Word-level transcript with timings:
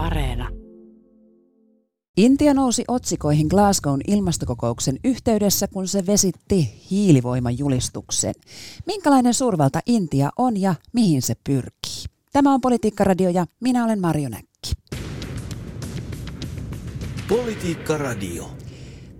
Areena. 0.00 0.48
Intia 2.16 2.54
nousi 2.54 2.84
otsikoihin 2.88 3.46
Glasgown 3.46 4.00
ilmastokokouksen 4.06 4.98
yhteydessä, 5.04 5.68
kun 5.68 5.88
se 5.88 6.06
vesitti 6.06 6.82
hiilivoimajulistuksen. 6.90 8.34
Minkälainen 8.86 9.34
suurvalta 9.34 9.80
Intia 9.86 10.30
on 10.38 10.60
ja 10.60 10.74
mihin 10.92 11.22
se 11.22 11.34
pyrkii? 11.44 12.04
Tämä 12.32 12.54
on 12.54 12.60
Politiikkaradio 12.60 13.30
ja 13.30 13.46
minä 13.60 13.84
olen 13.84 14.00
Marjo 14.00 14.28
Näkki. 14.28 14.72
Politiikka-radio. 17.28 18.50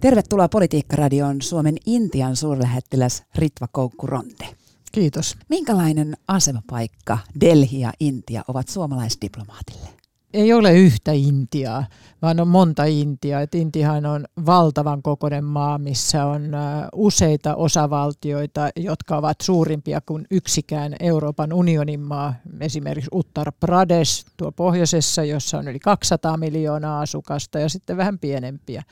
Tervetuloa 0.00 0.48
Politiikkaradioon 0.48 1.42
Suomen 1.42 1.76
Intian 1.86 2.36
suurlähettiläs 2.36 3.22
Ritva 3.34 3.68
Koukkuronte. 3.72 4.46
Kiitos. 4.92 5.36
Minkälainen 5.48 6.16
asemapaikka 6.28 7.18
Delhi 7.40 7.80
ja 7.80 7.92
Intia 8.00 8.42
ovat 8.48 8.68
suomalaisdiplomaatille? 8.68 9.99
Ei 10.34 10.52
ole 10.52 10.72
yhtä 10.72 11.12
Intiaa, 11.12 11.86
vaan 12.22 12.40
on 12.40 12.48
monta 12.48 12.84
Intiaa. 12.84 13.40
Et 13.40 13.54
Intiahan 13.54 14.06
on 14.06 14.24
valtavan 14.46 15.02
kokoinen 15.02 15.44
maa, 15.44 15.78
missä 15.78 16.26
on 16.26 16.50
useita 16.92 17.54
osavaltioita, 17.54 18.68
jotka 18.76 19.16
ovat 19.16 19.40
suurimpia 19.42 20.00
kuin 20.06 20.26
yksikään 20.30 20.96
Euroopan 21.00 21.52
unionin 21.52 22.00
maa. 22.00 22.34
Esimerkiksi 22.60 23.10
Uttar 23.14 23.52
Pradesh 23.60 24.26
tuo 24.36 24.52
pohjoisessa, 24.52 25.24
jossa 25.24 25.58
on 25.58 25.68
yli 25.68 25.78
200 25.78 26.36
miljoonaa 26.36 27.00
asukasta 27.00 27.58
ja 27.58 27.68
sitten 27.68 27.96
vähän 27.96 28.18
pienempiä. 28.18 28.82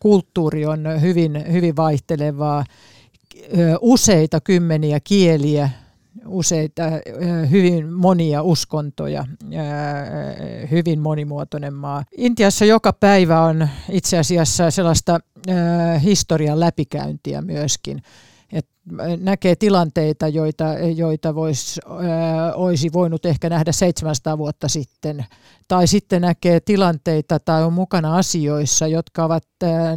Kulttuuri 0.00 0.66
on 0.66 1.00
hyvin, 1.00 1.44
hyvin 1.52 1.76
vaihtelevaa 1.76 2.64
useita 3.80 4.40
kymmeniä 4.40 5.00
kieliä, 5.04 5.70
useita 6.28 6.82
hyvin 7.50 7.92
monia 7.92 8.42
uskontoja, 8.42 9.24
hyvin 10.70 11.00
monimuotoinen 11.00 11.74
maa. 11.74 12.04
Intiassa 12.16 12.64
joka 12.64 12.92
päivä 12.92 13.40
on 13.40 13.68
itse 13.90 14.18
asiassa 14.18 14.70
sellaista 14.70 15.20
historian 16.02 16.60
läpikäyntiä 16.60 17.42
myöskin 17.42 18.02
näkee 19.20 19.56
tilanteita, 19.56 20.28
joita, 20.28 20.64
joita 20.96 21.34
vois, 21.34 21.80
olisi 22.54 22.92
voinut 22.92 23.26
ehkä 23.26 23.48
nähdä 23.48 23.72
700 23.72 24.38
vuotta 24.38 24.68
sitten. 24.68 25.24
Tai 25.68 25.86
sitten 25.86 26.22
näkee 26.22 26.60
tilanteita 26.60 27.38
tai 27.38 27.64
on 27.64 27.72
mukana 27.72 28.16
asioissa, 28.16 28.86
jotka 28.86 29.24
ovat 29.24 29.44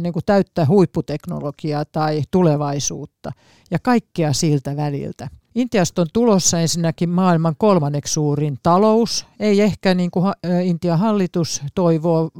niin 0.00 0.12
kuin 0.12 0.24
täyttä 0.26 0.66
huipputeknologiaa 0.66 1.84
tai 1.84 2.22
tulevaisuutta. 2.30 3.32
Ja 3.70 3.78
kaikkea 3.78 4.32
siltä 4.32 4.76
väliltä. 4.76 5.28
Intiasta 5.54 6.02
on 6.02 6.08
tulossa 6.12 6.60
ensinnäkin 6.60 7.08
maailman 7.08 7.54
kolmanneksi 7.58 8.12
suurin 8.12 8.58
talous. 8.62 9.26
Ei 9.40 9.60
ehkä 9.60 9.94
niin 9.94 10.10
kuin 10.10 10.32
Intian 10.62 10.98
hallitus 10.98 11.62
toivoo 11.74 12.30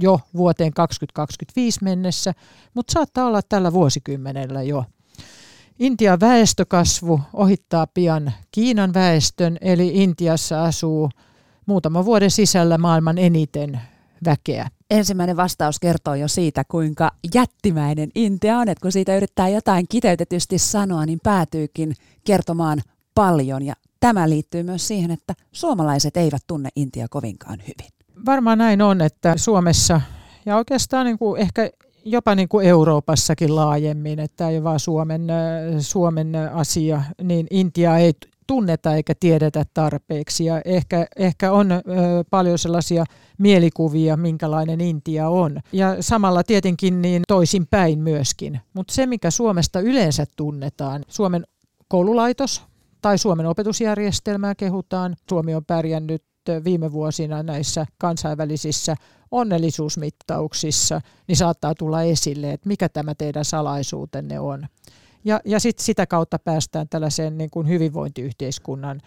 jo 0.00 0.20
vuoteen 0.36 0.72
2025 0.72 1.84
mennessä, 1.84 2.32
mutta 2.74 2.92
saattaa 2.92 3.26
olla 3.26 3.40
tällä 3.42 3.72
vuosikymmenellä 3.72 4.62
jo. 4.62 4.84
Intian 5.78 6.20
väestökasvu 6.20 7.20
ohittaa 7.32 7.86
pian 7.86 8.32
Kiinan 8.50 8.94
väestön, 8.94 9.58
eli 9.60 9.90
Intiassa 10.02 10.64
asuu 10.64 11.10
muutaman 11.66 12.04
vuoden 12.04 12.30
sisällä 12.30 12.78
maailman 12.78 13.18
eniten 13.18 13.80
väkeä. 14.24 14.68
Ensimmäinen 14.92 15.36
vastaus 15.36 15.80
kertoo 15.80 16.14
jo 16.14 16.28
siitä, 16.28 16.64
kuinka 16.64 17.10
jättimäinen 17.34 18.10
Intia 18.14 18.58
on, 18.58 18.68
että 18.68 18.82
kun 18.82 18.92
siitä 18.92 19.16
yrittää 19.16 19.48
jotain 19.48 19.86
kiteytetysti 19.88 20.58
sanoa, 20.58 21.06
niin 21.06 21.20
päätyykin 21.22 21.94
kertomaan 22.24 22.82
paljon. 23.14 23.62
Ja 23.62 23.74
tämä 24.00 24.28
liittyy 24.28 24.62
myös 24.62 24.88
siihen, 24.88 25.10
että 25.10 25.34
suomalaiset 25.52 26.16
eivät 26.16 26.42
tunne 26.46 26.68
Intia 26.76 27.06
kovinkaan 27.10 27.58
hyvin. 27.60 27.90
Varmaan 28.26 28.58
näin 28.58 28.82
on, 28.82 29.00
että 29.00 29.36
Suomessa 29.36 30.00
ja 30.46 30.56
oikeastaan 30.56 31.06
niin 31.06 31.18
kuin 31.18 31.40
ehkä 31.40 31.70
jopa 32.04 32.34
niin 32.34 32.48
kuin 32.48 32.66
Euroopassakin 32.66 33.56
laajemmin, 33.56 34.18
että 34.18 34.48
ei 34.48 34.56
ole 34.56 34.64
vain 34.64 34.80
Suomen, 34.80 35.26
Suomen 35.80 36.32
asia, 36.52 37.02
niin 37.22 37.46
Intia 37.50 37.96
ei 37.96 38.12
tunneta 38.52 38.94
eikä 38.94 39.14
tiedetä 39.20 39.64
tarpeeksi. 39.74 40.44
Ja 40.44 40.60
ehkä, 40.64 41.06
ehkä 41.16 41.52
on 41.52 41.72
ö, 41.72 41.80
paljon 42.30 42.58
sellaisia 42.58 43.04
mielikuvia, 43.38 44.16
minkälainen 44.16 44.80
Intia 44.80 45.28
on. 45.28 45.60
Ja 45.72 45.96
samalla 46.00 46.42
tietenkin 46.42 47.02
niin 47.02 47.22
toisinpäin 47.28 47.98
myöskin. 47.98 48.60
Mutta 48.74 48.94
se, 48.94 49.06
mikä 49.06 49.30
Suomesta 49.30 49.80
yleensä 49.80 50.24
tunnetaan, 50.36 51.04
Suomen 51.08 51.46
koululaitos 51.88 52.62
tai 53.02 53.18
Suomen 53.18 53.46
opetusjärjestelmää 53.46 54.54
kehutaan. 54.54 55.16
Suomi 55.28 55.54
on 55.54 55.64
pärjännyt 55.64 56.24
viime 56.64 56.92
vuosina 56.92 57.42
näissä 57.42 57.86
kansainvälisissä 57.98 58.96
onnellisuusmittauksissa, 59.30 61.00
niin 61.28 61.36
saattaa 61.36 61.74
tulla 61.74 62.02
esille, 62.02 62.52
että 62.52 62.68
mikä 62.68 62.88
tämä 62.88 63.14
teidän 63.14 63.44
salaisuutenne 63.44 64.40
on. 64.40 64.66
Ja, 65.24 65.40
ja 65.44 65.60
sit 65.60 65.78
sitä 65.78 66.06
kautta 66.06 66.38
päästään 66.38 66.88
tällaiseen 66.88 67.38
niin 67.38 67.50
kuin 67.50 67.68
hyvinvointiyhteiskunnan 67.68 69.00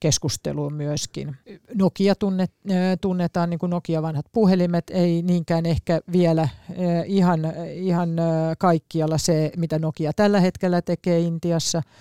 keskusteluun 0.00 0.74
myöskin. 0.74 1.36
Nokia 1.74 2.14
tunnet, 2.14 2.52
tunnetaan, 3.00 3.50
niin 3.50 3.58
kuin 3.58 3.70
Nokia 3.70 4.02
vanhat 4.02 4.26
puhelimet, 4.32 4.90
ei 4.90 5.22
niinkään 5.22 5.66
ehkä 5.66 6.00
vielä 6.12 6.48
ihan, 7.06 7.40
ihan 7.74 8.10
kaikkialla 8.58 9.18
se, 9.18 9.52
mitä 9.56 9.78
Nokia 9.78 10.12
tällä 10.12 10.40
hetkellä 10.40 10.82
tekee 10.82 11.20
Intiassa– 11.20 11.82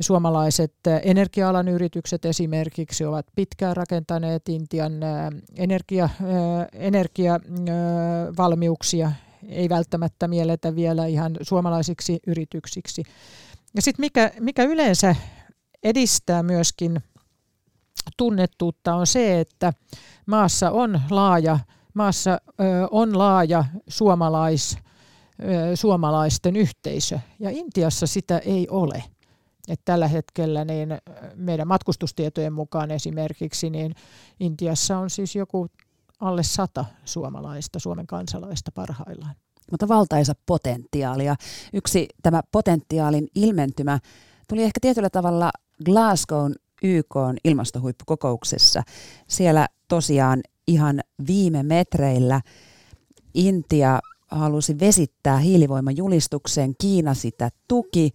Suomalaiset 0.00 0.72
energia-alan 1.02 1.68
yritykset 1.68 2.24
esimerkiksi 2.24 3.04
ovat 3.04 3.26
pitkään 3.34 3.76
rakentaneet 3.76 4.48
Intian 4.48 4.92
energia, 5.56 6.08
energiavalmiuksia, 6.72 9.12
ei 9.50 9.68
välttämättä 9.68 10.28
mielletä 10.28 10.74
vielä 10.74 11.06
ihan 11.06 11.36
suomalaisiksi 11.42 12.18
yrityksiksi. 12.26 13.02
Ja 13.74 13.82
sitten 13.82 14.02
mikä, 14.02 14.32
mikä 14.40 14.62
yleensä 14.62 15.16
edistää 15.82 16.42
myöskin 16.42 17.00
tunnettuutta 18.16 18.94
on 18.94 19.06
se, 19.06 19.40
että 19.40 19.72
maassa 20.26 20.70
on 20.70 21.00
laaja, 21.10 21.58
maassa 21.94 22.40
on 22.90 23.18
laaja 23.18 23.64
suomalais, 23.88 24.78
suomalaisten 25.74 26.56
yhteisö 26.56 27.18
ja 27.38 27.50
Intiassa 27.50 28.06
sitä 28.06 28.38
ei 28.38 28.68
ole. 28.68 29.04
Et 29.68 29.80
tällä 29.84 30.08
hetkellä 30.08 30.64
niin 30.64 30.88
meidän 31.34 31.68
matkustustietojen 31.68 32.52
mukaan 32.52 32.90
esimerkiksi 32.90 33.70
niin 33.70 33.94
Intiassa 34.40 34.98
on 34.98 35.10
siis 35.10 35.36
joku 35.36 35.66
alle 36.20 36.42
sata 36.42 36.84
suomalaista, 37.04 37.78
Suomen 37.78 38.06
kansalaista 38.06 38.72
parhaillaan. 38.74 39.34
Mutta 39.70 39.88
valtaisa 39.88 40.32
potentiaali 40.46 41.24
ja 41.24 41.36
yksi 41.72 42.08
tämä 42.22 42.42
potentiaalin 42.52 43.28
ilmentymä 43.34 43.98
tuli 44.48 44.62
ehkä 44.62 44.80
tietyllä 44.80 45.10
tavalla 45.10 45.50
Glasgown 45.84 46.54
YK 46.82 47.14
ilmastohuippukokouksessa. 47.44 48.82
Siellä 49.28 49.66
tosiaan 49.88 50.40
ihan 50.66 51.00
viime 51.26 51.62
metreillä 51.62 52.40
Intia 53.34 54.00
halusi 54.30 54.80
vesittää 54.80 55.38
hiilivoimajulistuksen, 55.38 56.74
Kiina 56.80 57.14
sitä 57.14 57.50
tuki, 57.68 58.10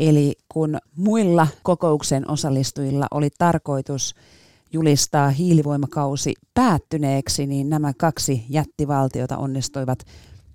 eli 0.00 0.32
kun 0.48 0.78
muilla 0.96 1.46
kokouksen 1.62 2.30
osallistujilla 2.30 3.06
oli 3.10 3.28
tarkoitus 3.38 4.14
julistaa 4.72 5.30
hiilivoimakausi 5.30 6.34
päättyneeksi, 6.54 7.46
niin 7.46 7.70
nämä 7.70 7.92
kaksi 7.98 8.44
jättivaltiota 8.48 9.36
onnistuivat 9.36 9.98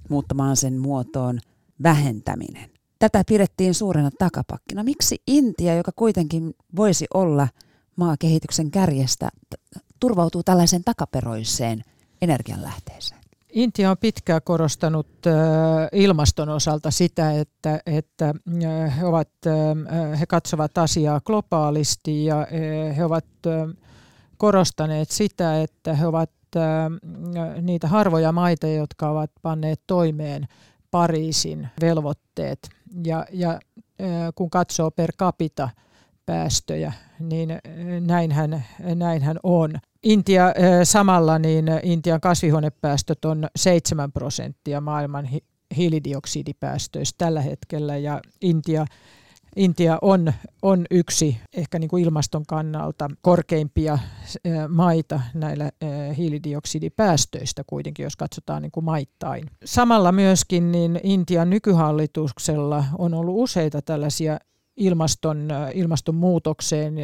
muuttamaan 0.10 0.58
sen 0.58 0.78
muotoon 0.78 1.40
vähentäminen. 1.84 2.70
Tätä 3.00 3.24
pidettiin 3.28 3.74
suurena 3.74 4.10
takapakkina. 4.20 4.84
Miksi 4.84 5.22
Intia, 5.28 5.76
joka 5.76 5.92
kuitenkin 5.96 6.54
voisi 6.76 7.06
olla 7.14 7.48
maakehityksen 7.96 8.72
kärjestä, 8.72 9.30
turvautuu 10.00 10.44
tällaiseen 10.44 10.84
takaperoiseen 10.84 11.84
energianlähteeseen? 12.22 13.22
Intia 13.54 13.92
on 13.92 13.98
pitkään 13.98 14.42
korostanut 14.44 15.08
ilmaston 15.92 16.50
osalta 16.50 16.92
sitä, 16.92 17.32
että, 17.32 17.80
että 17.86 18.34
he, 18.98 19.06
ovat, 19.06 19.30
he 20.20 20.26
katsovat 20.26 20.78
asiaa 20.78 21.22
globaalisti 21.22 22.26
ja 22.26 22.48
he 22.98 23.06
ovat 23.06 23.26
korostaneet 24.38 25.12
sitä, 25.12 25.62
että 25.62 25.94
he 25.94 26.08
ovat 26.08 26.32
niitä 27.62 27.88
harvoja 27.88 28.32
maita, 28.32 28.68
jotka 28.68 29.10
ovat 29.10 29.32
panneet 29.42 29.82
toimeen 29.88 30.48
Pariisin 30.92 31.68
velvoitteet. 31.82 32.70
Ja, 33.06 33.26
ja 33.32 33.60
kun 34.36 34.50
katsoo 34.50 34.92
per 34.92 35.12
capita 35.20 35.70
päästöjä, 36.26 36.94
niin 37.20 37.50
näinhän, 38.00 38.66
näinhän 38.96 39.38
on. 39.44 39.74
Intia 40.04 40.54
samalla, 40.84 41.40
niin 41.40 41.66
Intian 41.84 42.22
kasvihuonepäästöt 42.22 43.26
on 43.26 43.48
7 43.56 44.12
prosenttia 44.12 44.82
maailman 44.82 45.30
hiilidioksidipäästöistä 45.78 47.26
tällä 47.26 47.42
hetkellä 47.42 47.98
ja 47.98 48.22
Intia 48.42 48.86
Intia 49.56 49.98
on, 50.02 50.34
on 50.62 50.86
yksi 50.92 51.38
ehkä 51.54 51.80
niin 51.80 51.90
kuin 51.90 52.04
ilmaston 52.04 52.46
kannalta 52.46 53.10
korkeimpia 53.22 54.00
maita 54.70 55.22
näillä 55.34 55.72
hiilidioksidipäästöistä 56.18 57.64
kuitenkin, 57.68 58.04
jos 58.04 58.16
katsotaan 58.16 58.62
niin 58.62 58.72
kuin 58.72 58.84
maittain. 58.84 59.46
Samalla 59.66 60.12
myöskin 60.12 60.72
niin 60.72 61.00
Intian 61.04 61.50
nykyhallituksella 61.50 62.84
on 62.98 63.14
ollut 63.14 63.36
useita 63.38 63.82
tällaisia 63.82 64.40
ilmaston, 64.78 65.48
ilmastonmuutokseen 65.74 66.96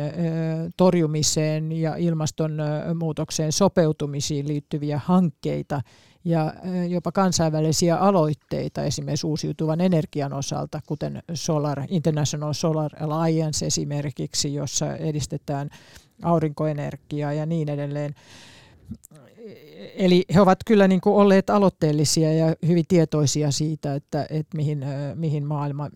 torjumiseen 0.78 1.72
ja 1.72 1.96
ilmastonmuutokseen 1.96 3.52
sopeutumisiin 3.52 4.48
liittyviä 4.48 5.02
hankkeita 5.06 5.82
ja 6.26 6.54
jopa 6.90 7.12
kansainvälisiä 7.12 7.98
aloitteita 7.98 8.84
esimerkiksi 8.84 9.28
uusiutuvan 9.28 9.82
energian 9.82 10.34
osalta, 10.34 10.80
kuten 10.86 11.24
Solar, 11.34 11.82
International 11.88 12.54
Solar 12.54 12.92
Alliance 13.00 13.66
esimerkiksi, 13.66 14.54
jossa 14.54 14.96
edistetään 14.96 15.70
aurinkoenergiaa 16.24 17.34
ja 17.34 17.46
niin 17.46 17.70
edelleen. 17.70 18.16
Eli 19.96 20.26
he 20.34 20.42
ovat 20.42 20.60
kyllä 20.66 20.88
niin 20.88 21.02
kuin 21.02 21.16
olleet 21.16 21.50
aloitteellisia 21.50 22.34
ja 22.34 22.56
hyvin 22.68 22.86
tietoisia 22.88 23.52
siitä, 23.52 23.96
että, 23.96 24.28
että 24.30 24.58
mihin, 24.58 24.86
mihin 25.16 25.46
maailma 25.46 25.90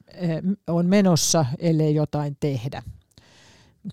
on 0.67 0.85
menossa, 0.85 1.45
ellei 1.59 1.95
jotain 1.95 2.37
tehdä. 2.39 2.83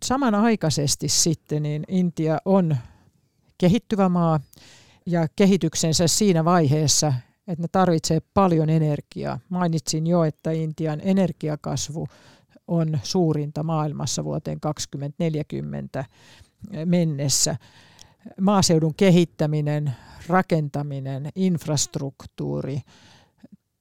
Samanaikaisesti 0.05 1.09
sitten 1.09 1.63
niin 1.63 1.85
Intia 1.89 2.39
on 2.45 2.77
kehittyvä 3.59 4.09
maa 4.09 4.41
ja 5.07 5.27
kehityksensä 5.37 6.09
siinä 6.09 6.45
vaiheessa, 6.45 7.15
että 7.49 7.63
ne 7.63 7.69
tarvitsee 7.73 8.21
paljon 8.35 8.71
energiaa. 8.71 9.39
Mainitsin 9.49 10.07
jo, 10.07 10.25
että 10.25 10.51
Intian 10.51 11.01
energiakasvu 11.05 12.07
on 12.69 12.99
suurinta 13.03 13.63
maailmassa 13.63 14.25
vuoteen 14.25 14.61
2040 14.61 16.05
mennessä 16.85 17.57
maaseudun 18.41 18.95
kehittäminen, 18.95 19.93
rakentaminen, 20.27 21.29
infrastruktuuri, 21.35 22.81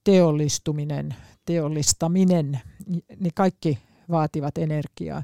teollistuminen, 0.03 1.15
teollistaminen, 1.45 2.59
niin 3.19 3.33
kaikki 3.35 3.79
vaativat 4.09 4.57
energiaa. 4.57 5.23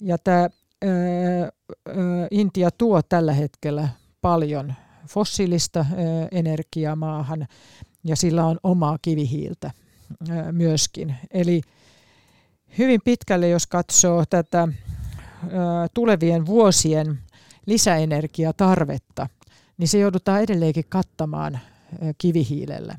Ja 0.00 0.18
tämä 0.18 0.48
Intia 2.30 2.70
tuo 2.70 3.02
tällä 3.02 3.32
hetkellä 3.32 3.88
paljon 4.20 4.74
fossiilista 5.08 5.86
energiaa 6.30 6.96
maahan 6.96 7.46
ja 8.04 8.16
sillä 8.16 8.46
on 8.46 8.58
omaa 8.62 8.98
kivihiiltä 9.02 9.70
myöskin. 10.52 11.14
Eli 11.30 11.60
hyvin 12.78 13.00
pitkälle, 13.04 13.48
jos 13.48 13.66
katsoo 13.66 14.24
tätä 14.30 14.68
tulevien 15.94 16.46
vuosien 16.46 17.18
lisäenergiatarvetta, 17.66 19.28
niin 19.78 19.88
se 19.88 19.98
joudutaan 19.98 20.42
edelleenkin 20.42 20.84
kattamaan 20.88 21.58
kivihiilellä. 22.18 22.98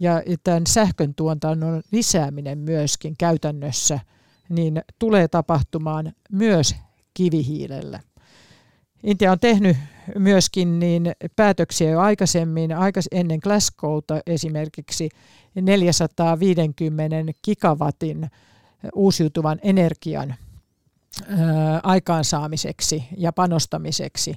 Ja 0.00 0.22
tämän 0.44 0.66
sähkön 0.66 1.14
tuotannon 1.14 1.82
lisääminen 1.92 2.58
myöskin 2.58 3.14
käytännössä 3.18 4.00
niin 4.48 4.82
tulee 4.98 5.28
tapahtumaan 5.28 6.12
myös 6.32 6.76
kivihiilellä. 7.14 8.00
Intia 9.04 9.32
on 9.32 9.40
tehnyt 9.40 9.76
myöskin 10.18 10.78
niin 10.78 11.12
päätöksiä 11.36 11.90
jo 11.90 12.00
aikaisemmin, 12.00 12.70
ennen 13.12 13.38
Glasgowta 13.42 14.20
esimerkiksi 14.26 15.08
450 15.54 17.16
gigawatin 17.44 18.30
uusiutuvan 18.94 19.58
energian 19.62 20.34
aikaansaamiseksi 21.82 23.04
ja 23.16 23.32
panostamiseksi 23.32 24.34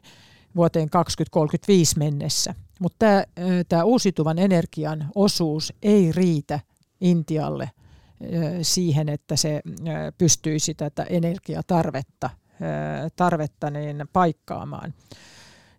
vuoteen 0.56 0.90
2035 0.90 2.00
mennessä. 2.00 2.56
Mutta 2.80 3.06
tämä 3.70 3.84
uusiutuvan 3.84 4.40
energian 4.40 5.10
osuus 5.16 5.74
ei 5.84 6.12
riitä 6.12 6.60
Intialle 7.02 7.72
siihen, 8.62 9.10
että 9.10 9.36
se 9.36 9.62
pystyisi 10.18 10.74
tätä 10.74 11.04
energiatarvetta 11.04 12.30
tarvetta 13.16 13.70
niin 13.70 14.06
paikkaamaan. 14.14 14.94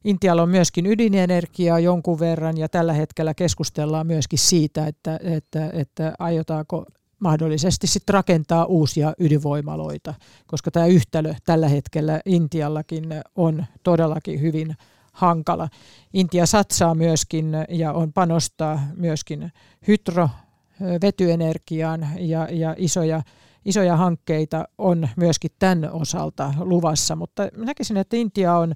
Intialla 0.04 0.42
on 0.42 0.48
myöskin 0.48 0.86
ydinenergiaa 0.86 1.78
jonkun 1.78 2.20
verran 2.20 2.58
ja 2.58 2.68
tällä 2.68 2.92
hetkellä 2.92 3.34
keskustellaan 3.34 4.06
myöskin 4.06 4.38
siitä, 4.38 4.86
että, 4.86 5.20
että, 5.22 5.70
että 5.72 6.14
aiotaanko 6.18 6.86
mahdollisesti 7.18 7.86
sitten 7.86 8.14
rakentaa 8.14 8.64
uusia 8.64 9.12
ydinvoimaloita, 9.18 10.14
koska 10.46 10.70
tämä 10.70 10.86
yhtälö 10.86 11.34
tällä 11.44 11.68
hetkellä 11.68 12.20
Intiallakin 12.24 13.06
on 13.36 13.64
todellakin 13.82 14.40
hyvin 14.40 14.76
hankala. 15.12 15.68
Intia 16.12 16.46
satsaa 16.46 16.94
myöskin 16.94 17.52
ja 17.68 17.92
on 17.92 18.12
panostaa 18.12 18.80
myöskin 18.96 19.52
hydro, 19.88 20.28
vetyenergiaan 21.02 22.08
ja, 22.18 22.48
ja 22.50 22.74
isoja, 22.78 23.22
isoja 23.66 23.96
hankkeita 23.96 24.68
on 24.78 25.08
myöskin 25.16 25.50
tämän 25.58 25.90
osalta 25.92 26.54
luvassa, 26.58 27.16
mutta 27.16 27.48
näkisin, 27.56 27.96
että 27.96 28.16
Intia 28.16 28.56
on 28.56 28.74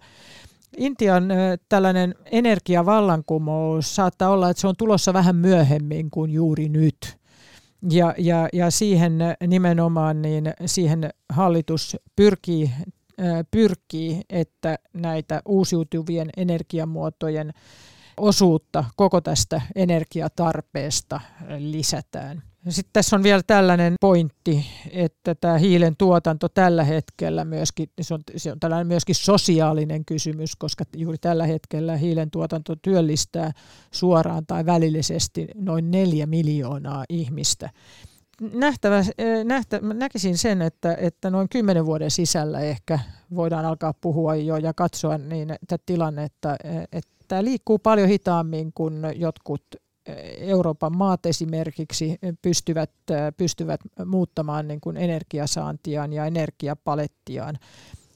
Intian 0.76 1.28
tällainen 1.68 2.14
energiavallankumous 2.32 3.96
saattaa 3.96 4.30
olla, 4.30 4.50
että 4.50 4.60
se 4.60 4.68
on 4.68 4.76
tulossa 4.76 5.12
vähän 5.12 5.36
myöhemmin 5.36 6.10
kuin 6.10 6.30
juuri 6.30 6.68
nyt. 6.68 7.18
Ja, 7.90 8.14
ja, 8.18 8.48
ja 8.52 8.70
siihen 8.70 9.18
nimenomaan 9.46 10.22
niin 10.22 10.52
siihen 10.66 11.10
hallitus 11.28 11.96
pyrkii, 12.16 12.70
pyrkii, 13.50 14.22
että 14.30 14.78
näitä 14.94 15.42
uusiutuvien 15.46 16.30
energiamuotojen 16.36 17.52
osuutta 18.16 18.84
koko 18.96 19.20
tästä 19.20 19.60
energiatarpeesta 19.74 21.20
lisätään. 21.58 22.49
Sitten 22.68 22.92
tässä 22.92 23.16
on 23.16 23.22
vielä 23.22 23.42
tällainen 23.46 23.94
pointti, 24.00 24.66
että 24.90 25.34
tämä 25.34 25.58
hiilen 25.58 25.96
tuotanto 25.96 26.48
tällä 26.48 26.84
hetkellä 26.84 27.44
myöskin, 27.44 27.90
se 28.00 28.14
on, 28.14 28.20
se 28.36 28.52
on 28.52 28.60
tällainen 28.60 28.86
myöskin 28.86 29.14
sosiaalinen 29.14 30.04
kysymys, 30.04 30.56
koska 30.56 30.84
juuri 30.96 31.18
tällä 31.18 31.46
hetkellä 31.46 31.96
hiilen 31.96 32.30
tuotanto 32.30 32.76
työllistää 32.76 33.52
suoraan 33.90 34.46
tai 34.46 34.66
välillisesti 34.66 35.48
noin 35.54 35.90
neljä 35.90 36.26
miljoonaa 36.26 37.04
ihmistä. 37.08 37.70
Nähtävä, 38.40 39.04
nähtä, 39.44 39.80
näkisin 39.82 40.38
sen, 40.38 40.62
että, 40.62 40.94
että 40.94 41.30
noin 41.30 41.48
kymmenen 41.48 41.86
vuoden 41.86 42.10
sisällä 42.10 42.60
ehkä 42.60 42.98
voidaan 43.34 43.64
alkaa 43.64 43.94
puhua 44.00 44.34
jo 44.34 44.56
ja 44.56 44.74
katsoa 44.74 45.18
niin, 45.18 45.48
tätä 45.48 45.82
tilannetta, 45.86 46.56
että 46.92 47.10
tämä 47.28 47.44
liikkuu 47.44 47.78
paljon 47.78 48.08
hitaammin 48.08 48.72
kuin 48.74 49.02
jotkut 49.16 49.62
Euroopan 50.38 50.96
maat 50.96 51.26
esimerkiksi 51.26 52.18
pystyvät, 52.42 52.90
pystyvät 53.36 53.80
muuttamaan 54.04 54.68
niin 54.68 54.80
kuin 54.80 54.96
energiasaantiaan 54.96 56.12
ja 56.12 56.26
energiapalettiaan. 56.26 57.58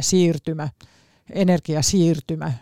siirtymä, 0.00 0.68
energiasiirtymä 1.32 2.52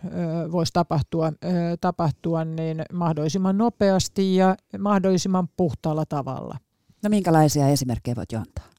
voisi 0.52 0.73
tapahtua, 0.73 1.33
tapahtua 1.80 2.45
niin 2.45 2.83
mahdollisimman 2.92 3.59
nopeasti 3.59 4.37
ja 4.37 4.56
mahdollisimman 4.78 5.49
puhtaalla 5.56 6.06
tavalla. 6.06 6.59
No 7.02 7.09
minkälaisia 7.11 7.68
esimerkkejä 7.68 8.16
voit 8.16 8.33
jo 8.33 8.38
antaa? 8.38 8.75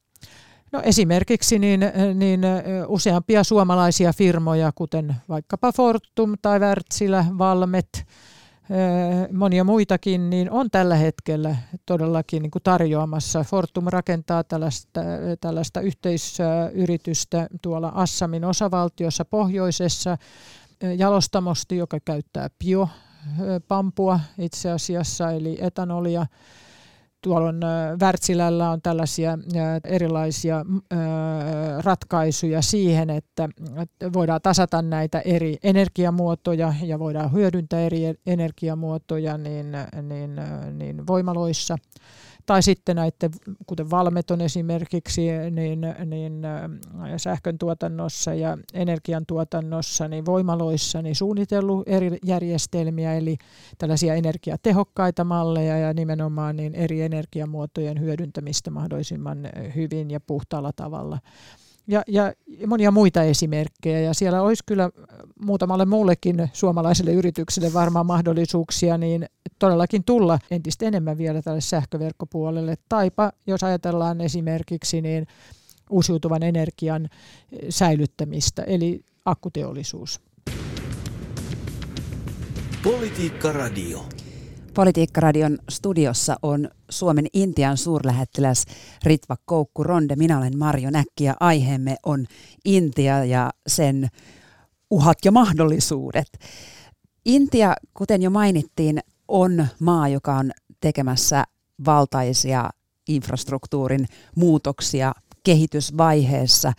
No 0.72 0.82
esimerkiksi 0.84 1.58
niin, 1.58 1.80
niin 2.14 2.40
useampia 2.88 3.44
suomalaisia 3.44 4.12
firmoja, 4.12 4.72
kuten 4.74 5.16
vaikkapa 5.28 5.72
Fortum 5.72 6.34
tai 6.42 6.60
Wärtsilä, 6.60 7.24
Valmet, 7.38 8.06
monia 9.32 9.64
muitakin, 9.64 10.30
niin 10.30 10.50
on 10.50 10.70
tällä 10.70 10.94
hetkellä 10.94 11.56
todellakin 11.86 12.42
niin 12.42 12.50
kuin 12.50 12.62
tarjoamassa. 12.62 13.44
Fortum 13.44 13.84
rakentaa 13.86 14.44
tällaista, 14.44 15.00
tällaista 15.40 15.80
yhteisyritystä 15.80 17.46
tuolla 17.62 17.92
Assamin 17.94 18.44
osavaltiossa 18.44 19.24
pohjoisessa 19.24 20.18
jalostamosti, 20.96 21.76
joka 21.76 21.98
käyttää 22.04 22.48
biopampua 22.64 24.20
itse 24.38 24.70
asiassa, 24.70 25.30
eli 25.30 25.58
etanolia 25.60 26.26
tuolla 27.22 27.48
on 27.48 27.60
Wärtsilällä 28.02 28.70
on 28.70 28.82
tällaisia 28.82 29.38
erilaisia 29.84 30.64
ratkaisuja 31.84 32.62
siihen, 32.62 33.10
että 33.10 33.48
voidaan 34.12 34.40
tasata 34.42 34.82
näitä 34.82 35.20
eri 35.20 35.56
energiamuotoja 35.62 36.74
ja 36.82 36.98
voidaan 36.98 37.32
hyödyntää 37.32 37.80
eri 37.80 38.02
energiamuotoja 38.26 39.38
niin, 39.38 39.66
niin, 40.02 40.40
niin 40.72 41.06
voimaloissa 41.06 41.76
tai 42.48 42.62
sitten 42.62 42.96
näiden, 42.96 43.30
kuten 43.66 43.90
Valmeton 43.90 44.40
esimerkiksi, 44.40 45.22
niin, 45.50 45.80
niin 46.06 46.42
sähkön 47.16 47.58
tuotannossa 47.58 48.34
ja 48.34 48.58
energian 48.74 49.26
tuotannossa, 49.26 50.08
niin 50.08 50.26
voimaloissa 50.26 51.02
niin 51.02 51.16
suunnitellut 51.16 51.88
eri 51.88 52.18
järjestelmiä, 52.24 53.14
eli 53.14 53.36
tällaisia 53.78 54.14
energiatehokkaita 54.14 55.24
malleja 55.24 55.78
ja 55.78 55.94
nimenomaan 55.94 56.56
niin 56.56 56.74
eri 56.74 57.02
energiamuotojen 57.02 58.00
hyödyntämistä 58.00 58.70
mahdollisimman 58.70 59.38
hyvin 59.74 60.10
ja 60.10 60.20
puhtaalla 60.20 60.72
tavalla 60.72 61.18
ja, 61.88 62.02
ja 62.06 62.32
monia 62.66 62.90
muita 62.90 63.22
esimerkkejä. 63.22 64.00
Ja 64.00 64.14
siellä 64.14 64.42
olisi 64.42 64.62
kyllä 64.66 64.90
muutamalle 65.40 65.84
muullekin 65.84 66.48
suomalaiselle 66.52 67.12
yritykselle 67.12 67.72
varmaan 67.72 68.06
mahdollisuuksia 68.06 68.98
niin 68.98 69.26
todellakin 69.58 70.04
tulla 70.04 70.38
entistä 70.50 70.86
enemmän 70.86 71.18
vielä 71.18 71.42
tälle 71.42 71.60
sähköverkkopuolelle. 71.60 72.74
Taipa, 72.88 73.32
jos 73.46 73.62
ajatellaan 73.62 74.20
esimerkiksi 74.20 75.00
niin 75.00 75.26
uusiutuvan 75.90 76.42
energian 76.42 77.08
säilyttämistä, 77.68 78.62
eli 78.62 79.00
akkuteollisuus. 79.24 80.20
Politiikka 82.82 83.52
Radio. 83.52 84.04
Politiikkaradion 84.78 85.58
studiossa 85.68 86.36
on 86.42 86.68
Suomen 86.90 87.26
Intian 87.32 87.76
suurlähettiläs 87.76 88.64
Ritva 89.04 89.36
Koukku 89.44 89.84
Ronde. 89.84 90.16
Minä 90.16 90.38
olen 90.38 90.58
Marjo 90.58 90.90
Näkki 90.90 91.24
ja 91.24 91.34
aiheemme 91.40 91.96
on 92.06 92.26
Intia 92.64 93.24
ja 93.24 93.50
sen 93.66 94.08
uhat 94.90 95.18
ja 95.24 95.32
mahdollisuudet. 95.32 96.38
Intia, 97.24 97.74
kuten 97.94 98.22
jo 98.22 98.30
mainittiin, 98.30 99.00
on 99.28 99.66
maa, 99.80 100.08
joka 100.08 100.34
on 100.34 100.50
tekemässä 100.80 101.44
valtaisia 101.86 102.70
infrastruktuurin 103.08 104.06
muutoksia 104.36 105.12
kehitysvaiheessa 105.44 106.72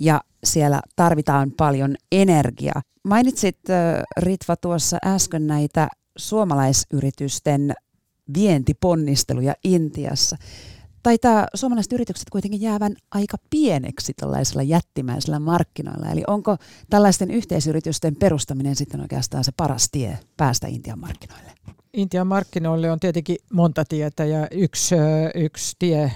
ja 0.00 0.20
siellä 0.44 0.80
tarvitaan 0.96 1.52
paljon 1.56 1.94
energiaa. 2.12 2.82
Mainitsit 3.04 3.58
Ritva 4.16 4.56
tuossa 4.56 4.98
äsken 5.04 5.46
näitä 5.46 5.88
suomalaisyritysten 6.16 7.74
vientiponnisteluja 8.34 9.54
Intiassa. 9.64 10.36
Taitaa 11.02 11.46
suomalaiset 11.54 11.92
yritykset 11.92 12.30
kuitenkin 12.30 12.60
jäävän 12.60 12.96
aika 13.10 13.36
pieneksi 13.50 14.12
tällaisilla 14.14 14.62
jättimäisillä 14.62 15.38
markkinoilla. 15.38 16.10
Eli 16.10 16.22
onko 16.26 16.56
tällaisten 16.90 17.30
yhteisyritysten 17.30 18.16
perustaminen 18.16 18.76
sitten 18.76 19.00
oikeastaan 19.00 19.44
se 19.44 19.52
paras 19.56 19.88
tie 19.92 20.18
päästä 20.36 20.66
Intian 20.66 20.98
markkinoille? 20.98 21.52
Intian 21.92 22.26
markkinoille 22.26 22.90
on 22.90 23.00
tietenkin 23.00 23.36
monta 23.52 23.84
tietä 23.84 24.24
ja 24.24 24.48
yksi, 24.50 24.94
yksi 25.34 25.76
tie 25.78 26.12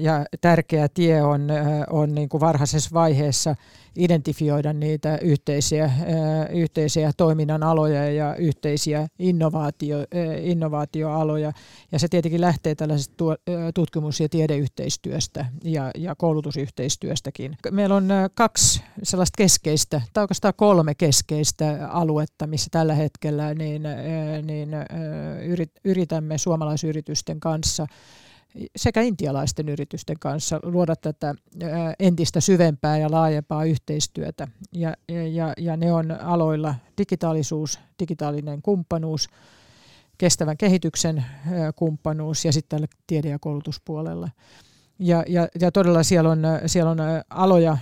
ja 0.00 0.26
tärkeä 0.40 0.88
tie 0.88 1.22
on, 1.22 1.48
on 1.90 2.14
niin 2.14 2.28
kuin 2.28 2.40
varhaisessa 2.40 2.90
vaiheessa– 2.92 3.56
identifioida 3.96 4.72
niitä 4.72 5.18
yhteisiä, 5.22 5.90
yhteisiä 6.50 7.10
toiminnan 7.16 7.62
aloja 7.62 8.10
ja 8.10 8.34
yhteisiä 8.36 9.08
innovaatio, 9.18 9.98
innovaatioaloja. 10.42 11.52
Ja 11.92 11.98
se 11.98 12.08
tietenkin 12.08 12.40
lähtee 12.40 12.74
tällaisesta 12.74 13.24
tutkimus- 13.74 14.20
ja 14.20 14.28
tiedeyhteistyöstä 14.28 15.46
ja, 15.64 15.90
ja 15.98 16.14
koulutusyhteistyöstäkin. 16.14 17.56
Meillä 17.70 17.96
on 17.96 18.08
kaksi 18.34 18.82
sellaista 19.02 19.36
keskeistä, 19.36 20.00
tai 20.12 20.24
oikeastaan 20.24 20.54
kolme 20.56 20.94
keskeistä 20.94 21.88
aluetta, 21.90 22.46
missä 22.46 22.68
tällä 22.70 22.94
hetkellä 22.94 23.54
niin, 23.54 23.82
niin 24.42 24.68
yritämme 25.84 26.38
suomalaisyritysten 26.38 27.40
kanssa 27.40 27.86
sekä 28.76 29.02
intialaisten 29.02 29.68
yritysten 29.68 30.16
kanssa 30.20 30.60
luoda 30.62 30.96
tätä 30.96 31.34
entistä 31.98 32.40
syvempää 32.40 32.98
ja 32.98 33.10
laajempaa 33.10 33.64
yhteistyötä. 33.64 34.48
Ja, 34.72 34.94
ja, 35.32 35.52
ja 35.58 35.76
ne 35.76 35.92
on 35.92 36.10
aloilla 36.10 36.74
digitaalisuus, 36.98 37.80
digitaalinen 37.98 38.62
kumppanuus, 38.62 39.28
kestävän 40.18 40.56
kehityksen 40.56 41.24
kumppanuus 41.76 42.44
ja 42.44 42.52
sitten 42.52 42.88
tiede- 43.06 43.28
ja 43.28 43.38
koulutuspuolella. 43.38 44.28
Ja, 44.98 45.24
ja, 45.28 45.48
ja 45.60 45.72
todella 45.72 46.02
siellä 46.02 46.30
on, 46.30 46.42
siellä 46.66 46.90
on 46.90 46.98
aloja, 47.30 47.78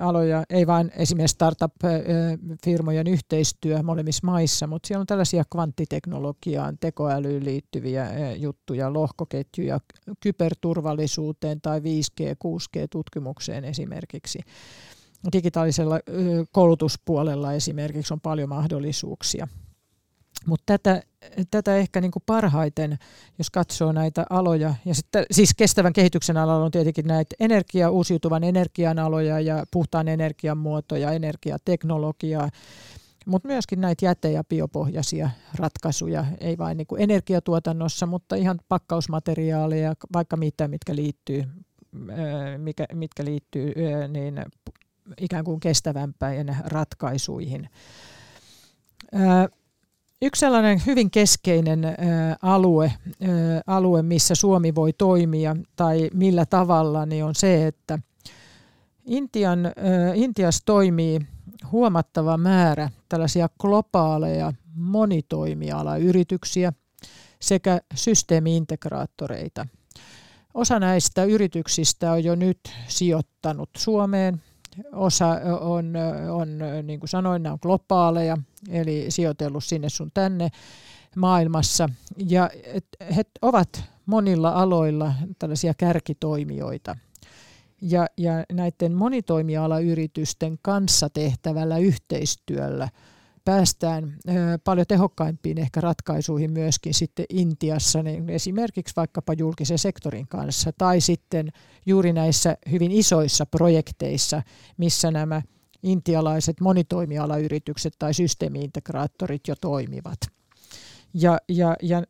aloja, 0.00 0.44
ei 0.50 0.66
vain 0.66 0.90
esimerkiksi 0.96 1.34
startup-firmojen 1.34 3.06
yhteistyö 3.06 3.82
molemmissa 3.82 4.26
maissa, 4.26 4.66
mutta 4.66 4.86
siellä 4.86 5.00
on 5.00 5.06
tällaisia 5.06 5.44
kvanttiteknologiaan, 5.50 6.78
tekoälyyn 6.78 7.44
liittyviä 7.44 8.32
juttuja, 8.36 8.92
lohkoketjuja, 8.92 9.80
kyberturvallisuuteen 10.20 11.60
tai 11.60 11.80
5G, 11.80 12.24
6G-tutkimukseen 12.44 13.64
esimerkiksi. 13.64 14.40
Digitaalisella 15.32 16.00
koulutuspuolella 16.52 17.52
esimerkiksi 17.52 18.14
on 18.14 18.20
paljon 18.20 18.48
mahdollisuuksia. 18.48 19.48
Mutta 20.46 20.64
tätä, 20.78 21.02
tätä 21.50 21.76
ehkä 21.76 22.00
niin 22.00 22.10
kuin 22.10 22.22
parhaiten, 22.26 22.98
jos 23.38 23.50
katsoo 23.50 23.92
näitä 23.92 24.26
aloja, 24.30 24.74
ja 24.84 24.94
sitten, 24.94 25.24
siis 25.30 25.54
kestävän 25.54 25.92
kehityksen 25.92 26.36
alalla 26.36 26.64
on 26.64 26.70
tietenkin 26.70 27.06
näitä 27.06 27.36
energia, 27.40 27.90
uusiutuvan 27.90 28.44
energian 28.44 28.98
aloja 28.98 29.40
ja 29.40 29.64
puhtaan 29.70 30.08
energian 30.08 30.58
muotoja, 30.58 31.12
energiateknologiaa, 31.12 32.48
mutta 33.26 33.48
myöskin 33.48 33.80
näitä 33.80 34.06
jäte- 34.06 34.32
ja 34.32 34.44
biopohjaisia 34.44 35.30
ratkaisuja, 35.54 36.24
ei 36.40 36.58
vain 36.58 36.76
niin 36.76 36.86
kuin 36.86 37.02
energiatuotannossa, 37.02 38.06
mutta 38.06 38.36
ihan 38.36 38.60
pakkausmateriaaleja, 38.68 39.94
vaikka 40.12 40.36
mitä, 40.36 40.68
mitkä 40.68 40.96
liittyy, 40.96 41.44
mikä, 42.58 42.86
mitkä 42.94 43.24
liittyy 43.24 43.72
niin 44.08 44.44
ikään 45.20 45.44
kuin 45.44 45.60
kestävämpään 45.60 46.56
ratkaisuihin. 46.64 47.68
Yksi 50.22 50.40
sellainen 50.40 50.82
hyvin 50.86 51.10
keskeinen 51.10 51.80
alue, 52.42 52.92
alue, 53.66 54.02
missä 54.02 54.34
Suomi 54.34 54.74
voi 54.74 54.92
toimia 54.92 55.56
tai 55.76 56.10
millä 56.14 56.46
tavalla, 56.46 57.06
niin 57.06 57.24
on 57.24 57.34
se, 57.34 57.66
että 57.66 57.98
Intian, 59.04 59.58
Intiassa 60.14 60.62
toimii 60.66 61.20
huomattava 61.72 62.36
määrä 62.36 62.90
tällaisia 63.08 63.48
globaaleja 63.60 64.52
monitoimialayrityksiä 64.74 66.72
sekä 67.40 67.80
systeemiintegraattoreita. 67.94 69.66
Osa 70.54 70.78
näistä 70.78 71.24
yrityksistä 71.24 72.12
on 72.12 72.24
jo 72.24 72.34
nyt 72.34 72.60
sijoittanut 72.88 73.70
Suomeen. 73.76 74.42
Osa 74.92 75.28
on, 75.60 75.94
on 76.30 76.48
niin 76.82 77.00
kuin 77.00 77.08
sanoin, 77.08 77.42
nämä 77.42 77.52
on 77.52 77.58
globaaleja, 77.62 78.36
eli 78.68 79.06
sijoitellut 79.08 79.64
sinne 79.64 79.88
sun 79.88 80.10
tänne 80.14 80.48
maailmassa. 81.16 81.88
Ja 82.28 82.50
he 83.16 83.22
ovat 83.42 83.84
monilla 84.06 84.50
aloilla 84.50 85.14
tällaisia 85.38 85.74
kärkitoimijoita. 85.74 86.96
Ja, 87.82 88.06
ja 88.16 88.44
näiden 88.52 88.94
monitoimialayritysten 88.94 90.58
kanssa 90.62 91.10
tehtävällä 91.10 91.78
yhteistyöllä 91.78 92.88
päästään 93.44 94.16
paljon 94.64 94.86
tehokkaimpiin 94.86 95.58
ehkä 95.58 95.80
ratkaisuihin 95.80 96.52
myöskin 96.52 96.94
sitten 96.94 97.26
Intiassa, 97.28 98.02
niin 98.02 98.30
esimerkiksi 98.30 98.96
vaikkapa 98.96 99.32
julkisen 99.32 99.78
sektorin 99.78 100.28
kanssa, 100.28 100.72
tai 100.78 101.00
sitten 101.00 101.48
juuri 101.86 102.12
näissä 102.12 102.56
hyvin 102.70 102.92
isoissa 102.92 103.46
projekteissa, 103.46 104.42
missä 104.76 105.10
nämä 105.10 105.42
intialaiset 105.82 106.60
monitoimialayritykset 106.60 107.94
tai 107.98 108.14
systeemiintegraattorit 108.14 109.48
jo 109.48 109.54
toimivat. 109.60 110.18
Ja, 111.14 111.38
ja, 111.48 111.76
ja 111.82 112.02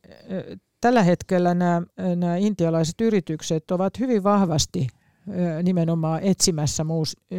tällä 0.81 1.03
hetkellä 1.03 1.53
nämä, 1.53 1.81
nämä 2.15 2.37
intialaiset 2.37 3.01
yritykset 3.01 3.71
ovat 3.71 3.99
hyvin 3.99 4.23
vahvasti 4.23 4.87
nimenomaan 5.63 6.23
etsimässä 6.23 6.85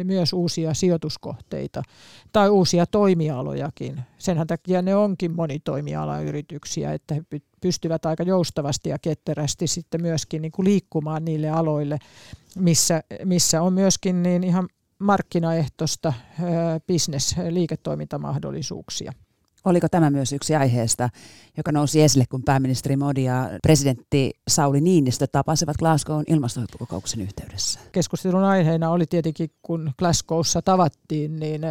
myös 0.03 0.33
uusia 0.33 0.73
sijoituskohteita 0.73 1.83
tai 2.31 2.49
uusia 2.49 2.85
toimialojakin. 2.85 4.01
Senhän 4.17 4.47
takia 4.47 4.81
ne 4.81 4.95
onkin 4.95 5.35
monitoimialayrityksiä, 5.35 6.93
että 6.93 7.15
he 7.15 7.21
pystyvät 7.61 8.05
aika 8.05 8.23
joustavasti 8.23 8.89
ja 8.89 8.99
ketterästi 8.99 9.67
sitten 9.67 10.01
myöskin 10.01 10.41
niin 10.41 10.51
kuin 10.51 10.65
liikkumaan 10.65 11.25
niille 11.25 11.49
aloille, 11.49 11.99
missä, 12.59 13.03
missä 13.25 13.61
on 13.61 13.73
myöskin 13.73 14.23
niin 14.23 14.43
ihan 14.43 14.67
markkinaehtoista 15.03 16.13
bisnes, 16.87 17.35
liiketoimintamahdollisuuksia. 17.49 19.11
Oliko 19.65 19.89
tämä 19.89 20.09
myös 20.09 20.33
yksi 20.33 20.55
aiheesta, 20.55 21.09
joka 21.57 21.71
nousi 21.71 22.01
esille, 22.01 22.25
kun 22.29 22.43
pääministeri 22.43 22.97
Modi 22.97 23.23
ja 23.23 23.49
presidentti 23.61 24.31
Sauli 24.47 24.81
Niinistö 24.81 25.27
tapasivat 25.27 25.77
Glasgown 25.77 26.23
ilmastokokouksen 26.27 27.21
yhteydessä? 27.21 27.79
Keskustelun 27.91 28.43
aiheena 28.43 28.89
oli 28.89 29.05
tietenkin, 29.05 29.49
kun 29.61 29.91
Glasgowssa 29.99 30.61
tavattiin, 30.61 31.39
niin 31.39 31.61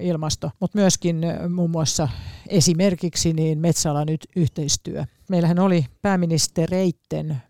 ilmasto, 0.00 0.50
mutta 0.60 0.78
myöskin 0.78 1.20
muun 1.54 1.70
muassa 1.70 2.08
esimerkiksi 2.48 3.32
niin 3.32 3.58
metsäalan 3.58 4.08
yhteistyö. 4.36 5.04
Meillähän 5.28 5.58
oli 5.58 5.86
pääministereitten 6.02 7.42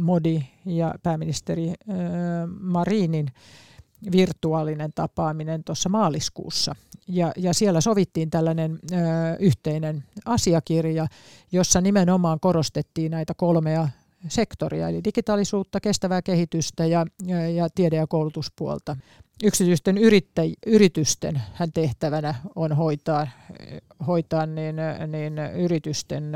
Modi 0.00 0.42
ja 0.66 0.94
pääministeri 1.02 1.72
Marinin 2.60 3.26
virtuaalinen 4.12 4.92
tapaaminen 4.94 5.64
tuossa 5.64 5.88
maaliskuussa. 5.88 6.74
Ja, 7.08 7.32
ja 7.36 7.54
siellä 7.54 7.80
sovittiin 7.80 8.30
tällainen 8.30 8.78
ö, 8.92 8.96
yhteinen 9.38 10.04
asiakirja, 10.24 11.06
jossa 11.52 11.80
nimenomaan 11.80 12.40
korostettiin 12.40 13.10
näitä 13.10 13.34
kolmea 13.36 13.88
sektoria, 14.28 14.88
eli 14.88 15.04
digitaalisuutta, 15.04 15.80
kestävää 15.80 16.22
kehitystä 16.22 16.86
ja, 16.86 17.06
ja, 17.26 17.48
ja 17.50 17.68
tiede- 17.74 17.96
ja 17.96 18.06
koulutuspuolta. 18.06 18.96
Yksityisten 19.44 19.98
yrittä, 19.98 20.42
yritysten 20.66 21.42
hän 21.54 21.72
tehtävänä 21.72 22.34
on 22.56 22.76
hoitaa, 22.76 23.28
hoitaa 24.06 24.46
niin, 24.46 24.76
niin 25.06 25.38
yritysten 25.38 26.32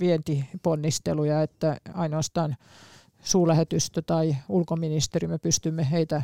vientiponnisteluja, 0.00 1.42
että 1.42 1.76
ainoastaan 1.94 2.56
suulähetystö 3.22 4.02
tai 4.02 4.36
ulkoministeri, 4.48 5.28
me 5.28 5.38
pystymme 5.38 5.90
heitä, 5.90 6.22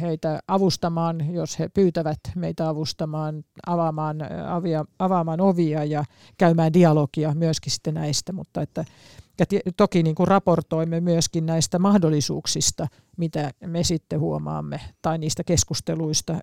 heitä 0.00 0.40
avustamaan, 0.48 1.34
jos 1.34 1.58
he 1.58 1.68
pyytävät 1.68 2.18
meitä 2.34 2.68
avustamaan, 2.68 3.44
avaamaan, 3.66 4.16
avia, 4.48 4.84
avaamaan 4.98 5.40
ovia 5.40 5.84
ja 5.84 6.04
käymään 6.38 6.72
dialogia 6.72 7.34
myöskin 7.34 7.72
sitten 7.72 7.94
näistä, 7.94 8.32
mutta 8.32 8.62
että 8.62 8.84
ja 9.38 9.46
toki 9.76 10.02
niin 10.02 10.14
kuin 10.14 10.28
raportoimme 10.28 11.00
myöskin 11.00 11.46
näistä 11.46 11.78
mahdollisuuksista, 11.78 12.86
mitä 13.16 13.50
me 13.66 13.84
sitten 13.84 14.20
huomaamme, 14.20 14.80
tai 15.02 15.18
niistä 15.18 15.44
keskusteluista, 15.44 16.38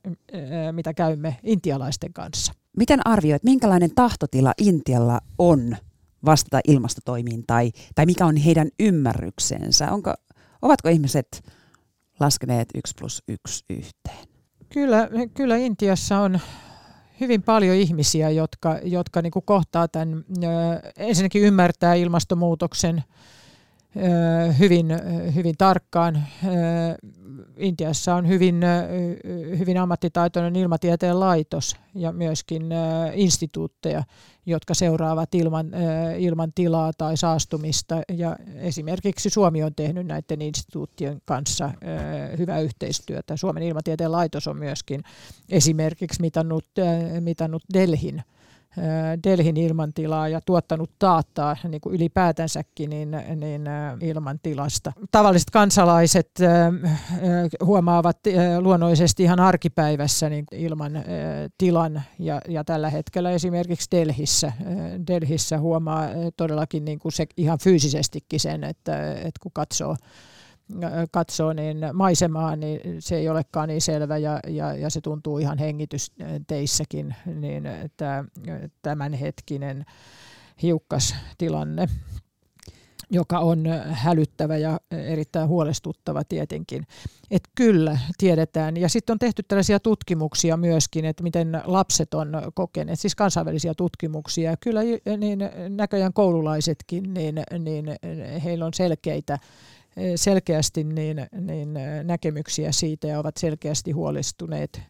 mitä 0.72 0.94
käymme 0.94 1.38
intialaisten 1.44 2.14
kanssa. 2.14 2.54
Miten 2.78 3.08
arvioit, 3.08 3.44
minkälainen 3.44 3.96
tahtotila 3.96 4.54
Intialla 4.58 5.20
on 5.38 5.78
vastata 6.26 6.60
ilmastotoimiin 6.68 7.44
tai, 7.48 7.72
tai 7.96 8.06
mikä 8.06 8.26
on 8.26 8.38
heidän 8.38 8.70
ymmärryksensä? 8.80 9.92
Onko, 9.92 10.14
ovatko 10.62 10.90
ihmiset 10.90 11.44
laskeneet 12.20 12.70
yksi 12.76 12.94
plus 13.00 13.24
yksi 13.28 13.66
yhteen? 13.70 14.28
Kyllä, 14.74 15.10
kyllä 15.34 15.58
Intiassa 15.58 16.20
on 16.20 16.40
hyvin 17.20 17.44
paljon 17.44 17.76
ihmisiä, 17.76 18.30
jotka, 18.30 18.80
jotka 18.84 19.22
niin 19.22 19.32
kohtaa 19.46 19.88
tämän, 19.88 20.26
ensinnäkin 20.98 21.42
ymmärtää 21.42 21.94
ilmastonmuutoksen 21.94 23.04
hyvin, 24.60 24.88
hyvin 25.36 25.56
tarkkaan. 25.58 26.24
Intiassa 27.58 28.16
on 28.16 28.28
hyvin, 28.28 28.62
hyvin 29.58 29.78
ammattitaitoinen 29.78 30.56
ilmatieteen 30.56 31.20
laitos 31.20 31.76
ja 31.96 32.12
myöskin 32.12 32.64
instituutteja, 33.14 34.04
jotka 34.46 34.74
seuraavat 34.74 35.36
ilman, 35.36 35.72
ilman 36.18 36.52
tilaa 36.56 36.92
tai 36.98 37.18
saastumista. 37.18 38.02
Ja 38.10 38.36
esimerkiksi 38.56 39.30
Suomi 39.30 39.64
on 39.64 39.76
tehnyt 39.76 40.08
näiden 40.08 40.42
instituuttien 40.42 41.22
kanssa 41.26 41.72
hyvää 42.38 42.60
yhteistyötä. 42.60 43.38
Suomen 43.38 43.64
ilmatieteen 43.64 44.12
laitos 44.12 44.48
on 44.48 44.58
myöskin 44.58 45.04
esimerkiksi 45.50 46.22
mitannut, 46.22 46.66
mitannut 47.20 47.64
Delhin 47.74 48.24
Delhin 49.24 49.58
ilmantilaa 49.58 50.28
ja 50.28 50.42
tuottanut 50.46 50.92
taattaa 51.00 51.56
niin 51.68 51.82
kuin 51.82 51.96
ylipäätänsäkin 51.96 52.90
niin, 52.90 53.12
niin 53.36 53.62
ilmantilasta. 54.02 54.94
Tavalliset 55.12 55.50
kansalaiset 55.50 56.32
huomaavat 57.64 58.18
luonnollisesti 58.60 59.24
ihan 59.24 59.40
arkipäivässä 59.40 60.30
niin 60.30 60.46
ilman 60.52 61.04
tilan 61.58 62.02
ja, 62.20 62.42
ja 62.48 62.64
tällä 62.64 62.90
hetkellä 62.90 63.32
esimerkiksi 63.32 63.88
Delhissä, 63.92 64.54
Delhissä 65.08 65.60
huomaa 65.60 66.08
todellakin 66.38 66.86
niin 66.86 67.00
kuin 67.00 67.12
se 67.12 67.26
ihan 67.38 67.60
fyysisestikin 67.60 68.40
sen, 68.40 68.64
että, 68.64 69.12
että 69.14 69.40
kun 69.42 69.52
katsoo 69.54 69.96
katsoo 71.12 71.54
niin 71.54 71.78
maisemaa, 71.94 72.56
niin 72.56 72.82
se 73.00 73.16
ei 73.16 73.30
olekaan 73.30 73.68
niin 73.68 73.82
selvä 73.82 74.18
ja, 74.18 74.40
ja, 74.48 74.74
ja 74.74 74.90
se 74.90 75.02
tuntuu 75.02 75.38
ihan 75.38 75.58
hengitysteissäkin, 75.58 77.16
niin 77.36 77.66
että 77.66 78.26
tämänhetkinen 78.82 79.86
hiukkas 80.62 81.16
tilanne 81.38 81.88
joka 83.10 83.40
on 83.40 83.66
hälyttävä 83.92 84.58
ja 84.58 84.80
erittäin 84.92 85.48
huolestuttava 85.48 86.24
tietenkin. 86.24 86.88
Et 87.32 87.44
kyllä 87.56 87.98
tiedetään. 88.18 88.78
Ja 88.78 88.90
sitten 88.90 89.14
on 89.14 89.20
tehty 89.20 89.44
tällaisia 89.44 89.80
tutkimuksia 89.80 90.58
myöskin, 90.58 91.06
että 91.06 91.24
miten 91.24 91.62
lapset 91.66 92.14
on 92.14 92.32
kokeneet, 92.54 93.00
siis 93.00 93.16
kansainvälisiä 93.16 93.74
tutkimuksia. 93.74 94.58
Kyllä 94.58 94.82
niin 95.18 95.40
näköjään 95.70 96.14
koululaisetkin, 96.14 97.14
niin, 97.14 97.44
niin 97.60 97.86
heillä 98.44 98.66
on 98.66 98.74
selkeitä 98.74 99.40
selkeästi 100.16 100.84
niin, 100.84 101.28
niin 101.42 101.74
näkemyksiä 102.04 102.72
siitä 102.72 103.08
ja 103.08 103.20
ovat 103.20 103.38
selkeästi 103.38 103.92
huolestuneet 103.92 104.82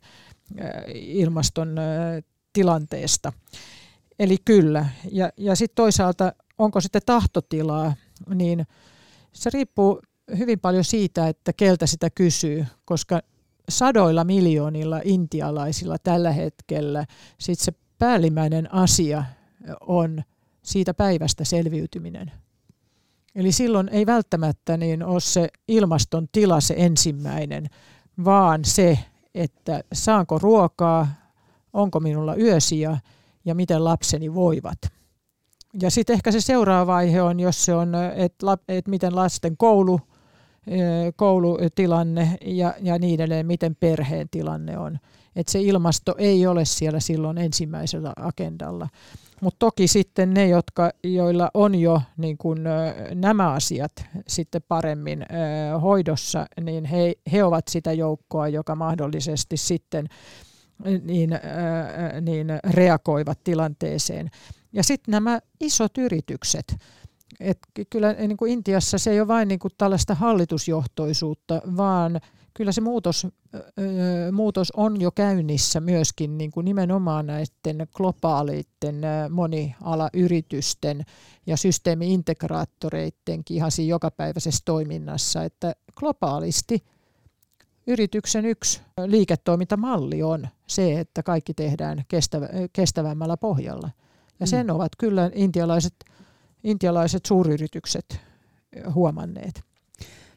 ilmaston 0.94 1.76
tilanteesta. 2.54 3.34
Eli 4.20 4.38
kyllä. 4.46 4.86
Ja, 5.12 5.32
ja 5.38 5.56
sitten 5.56 5.76
toisaalta, 5.76 6.34
onko 6.58 6.82
sitten 6.82 7.02
tahtotilaa, 7.06 7.94
niin 8.36 8.68
se 9.34 9.50
riippuu 9.54 10.02
hyvin 10.38 10.60
paljon 10.60 10.84
siitä, 10.84 11.28
että 11.28 11.54
keltä 11.54 11.86
sitä 11.86 12.10
kysyy, 12.10 12.66
koska 12.86 13.22
sadoilla 13.70 14.24
miljoonilla 14.24 15.02
intialaisilla 15.04 15.98
tällä 16.04 16.32
hetkellä 16.32 17.06
sit 17.38 17.60
se 17.60 17.72
päällimmäinen 18.00 18.74
asia 18.74 19.24
on 19.82 20.24
siitä 20.64 20.94
päivästä 20.94 21.44
selviytyminen. 21.44 22.32
Eli 23.40 23.52
silloin 23.52 23.90
ei 23.90 24.06
välttämättä 24.06 24.78
niin 24.78 25.04
ole 25.04 25.20
se 25.20 25.50
ilmaston 25.68 26.28
tila 26.32 26.62
se 26.62 26.74
ensimmäinen, 26.78 27.70
vaan 28.26 28.66
se, 28.66 29.00
että 29.36 29.84
saanko 29.94 30.40
ruokaa, 30.40 31.08
onko 31.74 32.00
minulla 32.00 32.36
yösiä 32.36 32.98
ja 33.46 33.56
miten 33.56 33.84
lapseni 33.84 34.34
voivat. 34.34 34.78
Ja 35.82 35.92
sitten 35.92 36.14
ehkä 36.14 36.32
se 36.32 36.42
seuraava 36.42 36.94
vaihe 36.94 37.22
on, 37.22 37.40
jos 37.40 37.66
se 37.66 37.74
on, 37.74 37.96
että 38.16 38.58
et 38.68 38.88
miten 38.88 39.16
lasten 39.16 39.58
koulu, 39.58 40.00
koulutilanne 41.16 42.38
ja, 42.46 42.74
ja 42.82 43.00
niin 43.00 43.16
edelleen, 43.16 43.46
miten 43.46 43.76
perheen 43.76 44.30
tilanne 44.30 44.78
on. 44.78 45.00
että 45.36 45.52
se 45.52 45.62
ilmasto 45.62 46.16
ei 46.18 46.48
ole 46.48 46.66
siellä 46.66 47.00
silloin 47.00 47.38
ensimmäisellä 47.38 48.14
agendalla. 48.16 48.88
Mutta 49.42 49.60
toki 49.60 49.88
sitten 49.88 50.34
ne, 50.34 50.48
jotka, 50.48 50.92
joilla 51.04 51.52
on 51.54 51.76
jo 51.76 52.02
niin 52.18 52.38
kun, 52.38 52.64
nämä 53.14 53.52
asiat 53.52 53.92
sitten 54.28 54.62
paremmin 54.68 55.26
hoidossa, 55.82 56.46
niin 56.62 56.86
he, 56.86 57.14
he 57.32 57.44
ovat 57.44 57.68
sitä 57.68 57.94
joukkoa, 57.94 58.48
joka 58.48 58.76
mahdollisesti 58.76 59.58
sitten 59.58 60.08
niin, 61.04 61.30
niin 62.22 62.48
reagoivat 62.70 63.40
tilanteeseen. 63.44 64.30
Ja 64.74 64.84
sitten 64.84 65.12
nämä 65.12 65.40
isot 65.60 65.98
yritykset. 65.98 66.76
Et 67.40 67.58
kyllä 67.90 68.14
niin 68.14 68.48
Intiassa 68.48 68.98
se 68.98 69.12
ei 69.12 69.20
ole 69.20 69.28
vain 69.28 69.48
niin 69.48 69.60
tällaista 69.78 70.16
hallitusjohtoisuutta, 70.16 71.62
vaan 71.78 72.20
kyllä 72.54 72.72
se 72.72 72.82
muutos, 72.82 73.28
muutos 74.32 74.72
on 74.72 75.02
jo 75.02 75.12
käynnissä 75.12 75.80
myöskin 75.80 76.38
niin 76.38 76.52
kuin 76.52 76.66
nimenomaan 76.66 77.28
näiden 77.28 77.88
globaaleiden 77.94 79.02
monialayritysten 79.30 81.06
ja 81.46 81.58
systeemiintegraattoreittenkin 81.58 83.58
ihan 83.58 83.72
siinä 83.72 83.90
jokapäiväisessä 83.90 84.62
toiminnassa, 84.66 85.44
että 85.44 85.74
globaalisti 85.96 86.84
yrityksen 87.88 88.46
yksi 88.46 88.82
liiketoimintamalli 89.06 90.24
on 90.24 90.48
se, 90.68 91.00
että 91.00 91.24
kaikki 91.24 91.54
tehdään 91.54 92.04
kestävä, 92.08 92.50
kestävämmällä 92.74 93.38
pohjalla. 93.38 93.90
Ja 94.40 94.48
sen 94.48 94.68
mm. 94.68 94.76
ovat 94.76 94.92
kyllä 94.98 95.32
intialaiset, 95.34 95.94
intialaiset 96.64 97.26
suuryritykset 97.26 98.20
huomanneet. 98.94 99.64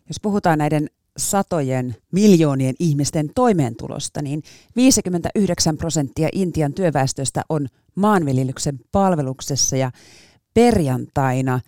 Jos 0.08 0.20
puhutaan 0.22 0.58
näiden 0.58 0.90
satojen 1.16 1.96
miljoonien 2.12 2.74
ihmisten 2.78 3.30
toimeentulosta, 3.34 4.22
niin 4.22 4.42
59 4.76 5.76
prosenttia 5.76 6.28
Intian 6.32 6.72
työväestöstä 6.72 7.42
on 7.48 7.66
maanviljelyksen 7.94 8.80
palveluksessa 8.92 9.76
ja 9.76 9.90
perjantaina 10.54 11.60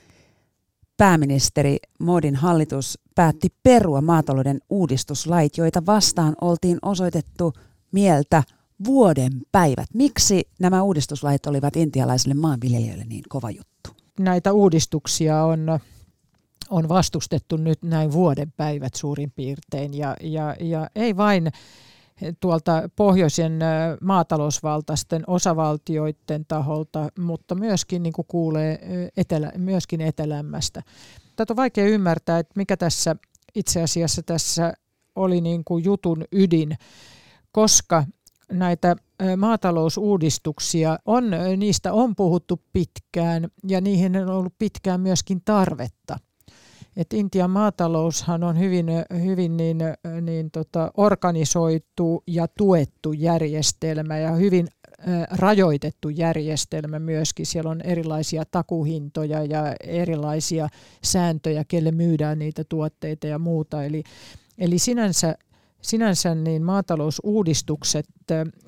pääministeri 0.97 1.77
Modin 2.01 2.37
hallitus 2.37 2.99
päätti 3.15 3.49
perua 3.63 4.01
maatalouden 4.01 4.61
uudistuslait, 4.71 5.59
joita 5.59 5.87
vastaan 5.87 6.37
oltiin 6.41 6.79
osoitettu 6.83 7.53
mieltä 7.93 8.43
vuoden 8.85 9.33
päivät. 9.53 9.87
Miksi 9.95 10.49
nämä 10.61 10.83
uudistuslait 10.83 11.47
olivat 11.47 11.77
intialaisille 11.77 12.35
maanviljelijöille 12.35 13.05
niin 13.05 13.25
kova 13.29 13.51
juttu? 13.51 13.91
Näitä 14.19 14.53
uudistuksia 14.53 15.45
on 15.45 15.79
on 16.71 16.89
vastustettu 16.89 17.57
nyt 17.57 17.83
näin 17.83 18.13
vuoden 18.13 18.53
päivät 18.57 18.95
suurin 18.95 19.31
piirtein 19.31 19.95
ja, 19.95 20.17
ja, 20.21 20.57
ja 20.61 20.89
ei 20.95 21.17
vain 21.17 21.51
tuolta 22.41 22.89
pohjoisen 22.97 23.59
maatalousvaltaisten 24.01 25.25
osavaltioiden 25.27 26.45
taholta, 26.49 27.09
mutta 27.19 27.55
myöskin 27.55 28.03
niin 28.03 28.13
kuin 28.13 28.27
kuulee 28.29 28.79
etelä, 29.17 29.53
myöskin 29.57 30.01
etelämmästä. 30.01 30.83
Tätä 31.37 31.53
on 31.53 31.57
vaikea 31.57 31.87
ymmärtää, 31.87 32.39
että 32.39 32.53
mikä 32.57 32.77
tässä 32.77 33.17
itse 33.55 33.83
asiassa 33.83 34.23
tässä 34.23 34.73
oli 35.15 35.41
niin 35.41 35.65
kuin 35.65 35.85
jutun 35.85 36.25
ydin, 36.33 36.77
koska 37.53 38.05
näitä 38.53 38.97
maatalousuudistuksia 39.37 40.99
on, 41.05 41.25
niistä 41.57 41.93
on 41.93 42.17
puhuttu 42.17 42.63
pitkään 42.73 43.49
ja 43.69 43.81
niihin 43.81 44.17
on 44.17 44.29
ollut 44.29 44.55
pitkään 44.59 45.01
myöskin 45.01 45.43
tarvetta 45.45 46.19
et 46.97 47.13
Intian 47.13 47.51
maataloushan 47.51 48.45
on 48.45 48.59
hyvin, 48.59 48.87
hyvin 49.23 49.57
niin, 49.57 49.79
niin 50.21 50.51
tota, 50.51 50.91
organisoitu 50.97 52.23
ja 52.27 52.49
tuettu 52.49 53.13
järjestelmä 53.13 54.19
ja 54.19 54.31
hyvin 54.31 54.69
rajoitettu 55.31 56.09
järjestelmä 56.09 56.99
myöskin. 56.99 57.47
Siellä 57.47 57.71
on 57.71 57.81
erilaisia 57.81 58.45
takuhintoja 58.51 59.45
ja 59.45 59.75
erilaisia 59.85 60.69
sääntöjä, 61.03 61.65
kelle 61.69 61.93
myydään 61.93 62.39
niitä 62.39 62.65
tuotteita 62.69 63.27
ja 63.27 63.39
muuta. 63.39 63.85
Eli, 63.85 64.03
eli 64.59 64.79
sinänsä, 64.79 65.35
sinänsä 65.83 66.35
niin 66.35 66.63
maatalousuudistukset 66.63 68.07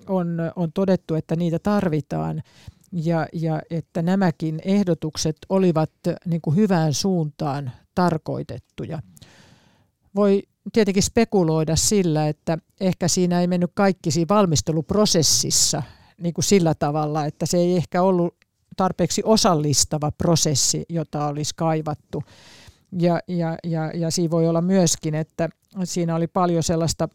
on, 0.09 0.39
on 0.57 0.73
todettu, 0.73 1.15
että 1.15 1.37
niitä 1.37 1.59
tarvitaan 1.59 2.43
ja, 3.05 3.27
ja 3.33 3.63
että 3.71 4.03
nämäkin 4.03 4.61
ehdotukset 4.65 5.37
olivat 5.49 5.91
niin 6.27 6.41
kuin 6.41 6.57
hyvään 6.57 6.95
suuntaan 6.95 7.73
tarkoitettuja. 7.95 8.99
Voi 10.15 10.43
tietenkin 10.73 11.03
spekuloida 11.03 11.77
sillä, 11.77 12.29
että 12.29 12.59
ehkä 12.81 13.09
siinä 13.09 13.41
ei 13.41 13.47
mennyt 13.47 13.71
kaikki 13.75 14.11
siinä 14.11 14.35
valmisteluprosessissa 14.35 15.83
niin 16.21 16.35
kuin 16.35 16.45
sillä 16.45 16.75
tavalla, 16.75 17.25
että 17.25 17.47
se 17.47 17.57
ei 17.57 17.77
ehkä 17.77 18.03
ollut 18.03 18.35
tarpeeksi 18.77 19.23
osallistava 19.25 20.13
prosessi, 20.13 20.85
jota 20.89 21.27
olisi 21.27 21.55
kaivattu. 21.57 22.23
Ja, 22.99 23.21
ja, 23.29 23.57
ja, 23.65 23.91
ja 23.95 24.11
siinä 24.11 24.31
voi 24.31 24.49
olla 24.49 24.61
myöskin, 24.61 25.15
että 25.15 25.49
siinä 25.85 26.15
oli 26.15 26.27
paljon 26.27 26.63
sellaista, 26.63 27.09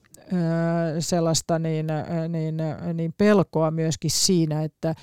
sellaista 1.00 1.60
niin, 1.60 1.88
niin, 2.30 2.58
niin 2.94 3.14
pelkoa 3.18 3.72
myöskin 3.72 4.12
siinä, 4.12 4.64
että, 4.64 4.96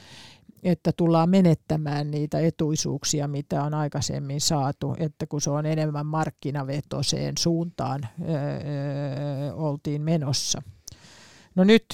että 0.63 0.93
tullaan 0.93 1.31
menettämään 1.31 2.11
niitä 2.11 2.41
etuisuuksia, 2.41 3.29
mitä 3.29 3.63
on 3.63 3.75
aikaisemmin 3.75 4.41
saatu, 4.41 4.95
että 4.99 5.27
kun 5.27 5.41
se 5.41 5.51
on 5.51 5.67
enemmän 5.67 6.07
markkinavetoiseen 6.07 7.35
suuntaan 7.39 8.01
öö, 8.29 9.55
oltiin 9.55 10.03
menossa. 10.03 10.63
No 11.55 11.65
nyt, 11.65 11.85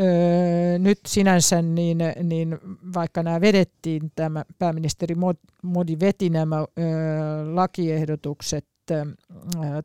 öö, 0.00 0.78
nyt 0.78 1.00
sinänsä, 1.06 1.62
niin, 1.62 1.98
niin 2.22 2.58
vaikka 2.94 3.22
nämä 3.22 3.40
vedettiin, 3.40 4.12
tämä 4.16 4.44
pääministeri 4.58 5.14
Modi 5.62 5.96
veti 6.00 6.30
nämä 6.30 6.56
öö, 6.58 6.66
lakiehdotukset 7.54 8.66
öö, 8.90 9.04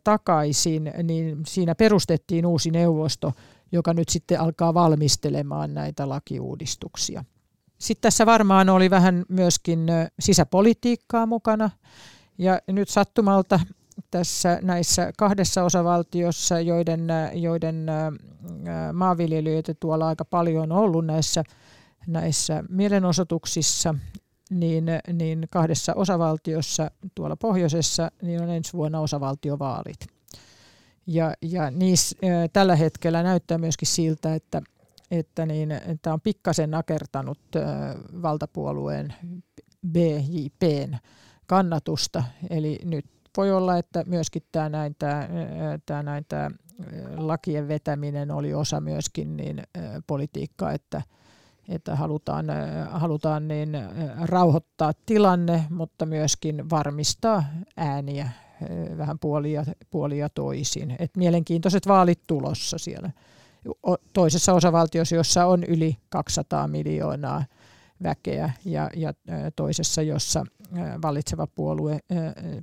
takaisin, 0.04 0.94
niin 1.04 1.38
siinä 1.48 1.76
perustettiin 1.76 2.46
uusi 2.46 2.72
neuvosto, 2.72 3.34
joka 3.72 3.94
nyt 3.94 4.10
sitten 4.10 4.40
alkaa 4.40 4.74
valmistelemaan 4.74 5.74
näitä 5.74 6.10
lakiuudistuksia. 6.10 7.24
Sitten 7.84 8.02
tässä 8.02 8.26
varmaan 8.26 8.70
oli 8.70 8.90
vähän 8.90 9.26
myöskin 9.30 9.88
sisäpolitiikkaa 10.20 11.26
mukana. 11.26 11.70
Ja 12.38 12.60
nyt 12.68 12.90
sattumalta 12.90 13.60
tässä 14.12 14.60
näissä 14.62 15.12
kahdessa 15.18 15.64
osavaltiossa, 15.64 16.60
joiden, 16.60 17.08
joiden 17.34 17.86
maanviljelijöitä 18.94 19.74
tuolla 19.74 20.08
aika 20.08 20.26
paljon 20.26 20.72
on 20.72 20.78
ollut 20.78 21.06
näissä, 21.06 21.44
näissä 22.08 22.64
mielenosoituksissa, 22.70 23.96
niin, 24.50 24.86
niin 25.14 25.48
kahdessa 25.50 25.94
osavaltiossa 25.94 26.92
tuolla 27.16 27.36
pohjoisessa 27.36 28.12
niin 28.22 28.42
on 28.42 28.50
ensi 28.50 28.74
vuonna 28.74 29.00
osavaltiovaalit. 29.00 30.00
Ja, 31.08 31.34
ja 31.42 31.72
niissä, 31.72 32.18
tällä 32.54 32.76
hetkellä 32.76 33.24
näyttää 33.24 33.58
myöskin 33.58 33.88
siltä, 33.88 34.36
että 34.36 34.62
että 35.20 35.46
niin, 35.46 35.70
tämä 36.02 36.14
on 36.14 36.22
pikkasen 36.22 36.72
nakertanut 36.72 37.40
valtapuolueen 38.22 39.14
BJPn 39.88 40.98
kannatusta. 41.48 42.24
Eli 42.50 42.80
nyt 42.86 43.06
voi 43.38 43.52
olla, 43.52 43.78
että 43.78 44.04
myöskin 44.08 44.44
tämä, 44.52 44.70
näin, 44.70 44.96
tämä, 45.00 45.28
tämä, 45.86 46.04
näin, 46.04 46.26
tämä 46.30 46.52
lakien 47.18 47.68
vetäminen 47.68 48.32
oli 48.32 48.54
osa 48.54 48.82
myöskin 48.82 49.38
niin, 49.38 49.64
politiikkaa, 50.08 50.72
että, 50.72 51.02
että 51.70 51.96
halutaan, 51.96 52.46
halutaan 52.90 53.48
niin, 53.48 53.70
rauhoittaa 54.22 54.92
tilanne, 55.06 55.66
mutta 55.70 56.06
myöskin 56.06 56.70
varmistaa 56.70 57.44
ääniä 57.78 58.30
vähän 58.98 59.20
puolia, 59.20 59.64
puolia 59.90 60.30
toisin. 60.30 60.96
Et 61.00 61.18
mielenkiintoiset 61.18 61.88
vaalit 61.88 62.20
tulossa 62.28 62.78
siellä 62.78 63.12
toisessa 64.14 64.54
osavaltiossa, 64.54 65.16
jossa 65.16 65.46
on 65.46 65.64
yli 65.64 65.98
200 66.10 66.68
miljoonaa 66.68 67.46
väkeä 68.04 68.52
ja, 68.66 68.90
ja 68.96 69.14
toisessa, 69.56 70.02
jossa 70.02 70.44
vallitseva 71.02 71.48
puolue, 71.48 72.00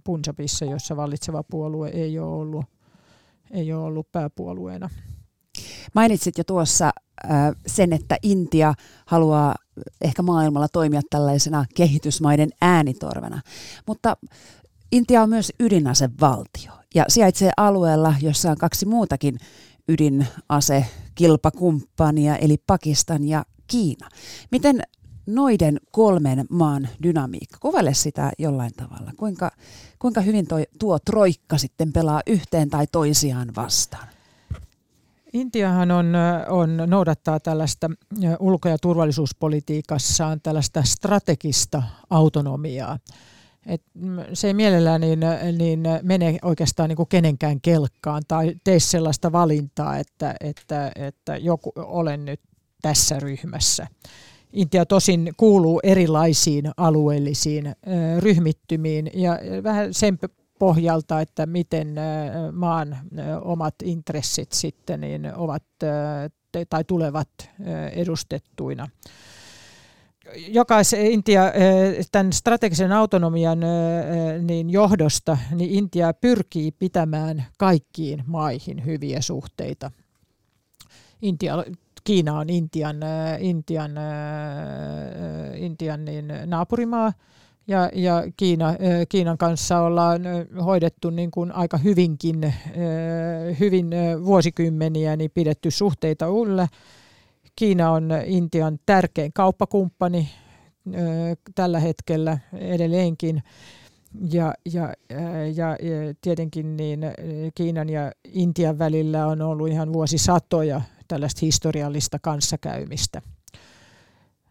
Punjabissa, 0.04 0.64
jossa 0.64 0.96
vallitseva 0.96 1.42
puolue 1.42 1.88
ei 1.88 2.18
ole 2.18 2.34
ollut, 2.34 2.64
ei 3.50 3.72
ole 3.72 3.84
ollut 3.84 4.12
pääpuolueena. 4.12 4.90
Mainitsit 5.94 6.38
jo 6.38 6.44
tuossa 6.44 6.90
sen, 7.66 7.92
että 7.92 8.16
Intia 8.22 8.74
haluaa 9.06 9.54
ehkä 10.00 10.22
maailmalla 10.22 10.68
toimia 10.68 11.00
tällaisena 11.10 11.64
kehitysmaiden 11.76 12.50
äänitorvena, 12.60 13.42
mutta 13.86 14.16
Intia 14.92 15.22
on 15.22 15.28
myös 15.28 15.52
ydinasevaltio 15.60 16.72
ja 16.94 17.04
sijaitsee 17.08 17.50
alueella, 17.56 18.14
jossa 18.20 18.50
on 18.50 18.58
kaksi 18.58 18.86
muutakin 18.86 19.38
ydinase 19.90 20.87
kilpakumppania 21.14 22.37
eli 22.37 22.57
Pakistan 22.66 23.24
ja 23.24 23.44
Kiina. 23.66 24.09
Miten 24.50 24.83
noiden 25.26 25.81
kolmen 25.90 26.46
maan 26.50 26.88
dynamiikka, 27.03 27.59
kuvaile 27.61 27.94
sitä 27.94 28.33
jollain 28.38 28.72
tavalla. 28.76 29.12
Kuinka, 29.16 29.50
kuinka 29.98 30.20
hyvin 30.20 30.46
toi, 30.46 30.66
tuo 30.79 30.98
troikka 30.98 31.59
sitten 31.59 31.92
pelaa 31.92 32.20
yhteen 32.26 32.70
tai 32.70 32.87
toisiaan 32.92 33.48
vastaan? 33.57 34.09
Intiahan 35.33 35.90
on, 35.90 36.07
on, 36.48 36.76
noudattaa 36.87 37.40
tällaista 37.40 37.90
ulko- 38.40 38.68
ja 38.68 38.79
turvallisuuspolitiikassaan 38.79 40.40
tällaista 40.40 40.83
strategista 40.83 41.83
autonomiaa. 42.11 42.98
Et 43.66 43.83
se 44.33 44.46
ei 44.46 44.55
mielellään 44.55 45.01
niin, 45.01 45.20
niin 45.59 45.83
mene 46.03 46.38
oikeastaan 46.42 46.88
niin 46.88 46.96
kuin 46.96 47.09
kenenkään 47.09 47.61
kelkkaan 47.61 48.23
tai 48.29 48.55
tee 48.64 48.81
sellaista 48.81 49.33
valintaa, 49.33 49.96
että, 49.96 50.35
että, 50.40 50.92
että 50.96 51.37
joku 51.37 51.73
olen 51.77 52.25
nyt 52.25 52.40
tässä 52.83 53.20
ryhmässä. 53.20 53.87
Intia 54.53 54.87
tosin 54.87 55.33
kuuluu 55.37 55.81
erilaisiin 55.83 56.70
alueellisiin 56.77 57.75
ryhmittymiin 58.18 59.11
ja 59.14 59.38
vähän 59.62 59.94
sen 59.94 60.18
pohjalta, 60.59 61.20
että 61.20 61.46
miten 61.46 61.94
maan 62.53 62.96
omat 63.42 63.75
intressit 63.85 64.53
sitten 64.53 65.01
niin 65.01 65.35
ovat 65.35 65.62
tai 66.70 66.85
tulevat 66.85 67.29
edustettuina. 67.92 68.88
Jokaisen 70.48 71.06
Intia 71.06 71.42
tämän 72.12 72.33
strategisen 72.33 72.92
autonomian 72.92 73.61
niin 74.42 74.70
johdosta, 74.70 75.38
niin 75.54 75.70
Intia 75.70 76.12
pyrkii 76.12 76.70
pitämään 76.72 77.44
kaikkiin 77.59 78.24
maihin 78.26 78.85
hyviä 78.85 79.20
suhteita. 79.20 79.90
Intia 81.22 81.64
Kiina 82.04 82.38
on 82.38 82.50
Intian, 82.50 82.96
Intian, 83.38 83.90
Intian 85.54 86.04
niin 86.04 86.33
naapurimaa 86.46 87.12
ja, 87.66 87.90
ja 87.94 88.24
Kiina, 88.37 88.74
Kiinan 89.09 89.38
kanssa 89.38 89.80
ollaan 89.80 90.22
hoidettu 90.64 91.11
niin 91.11 91.30
kuin 91.30 91.52
aika 91.52 91.76
hyvinkin, 91.76 92.54
hyvin 93.61 93.90
vuosikymmeniä 94.24 95.16
niin 95.16 95.30
pidetty 95.35 95.70
suhteita 95.70 96.26
yllä. 96.26 96.68
Kiina 97.56 97.90
on 97.90 98.08
Intian 98.24 98.78
tärkein 98.86 99.32
kauppakumppani 99.32 100.28
tällä 101.54 101.80
hetkellä 101.80 102.38
edelleenkin. 102.52 103.42
Ja, 104.32 104.54
ja, 104.72 104.92
ja, 105.54 105.68
ja 105.70 106.14
tietenkin 106.20 106.76
niin 106.76 107.00
Kiinan 107.54 107.88
ja 107.88 108.12
Intian 108.24 108.78
välillä 108.78 109.26
on 109.26 109.42
ollut 109.42 109.68
ihan 109.68 109.92
vuosisatoja 109.92 110.80
tällaista 111.08 111.38
historiallista 111.42 112.18
kanssakäymistä. 112.22 113.22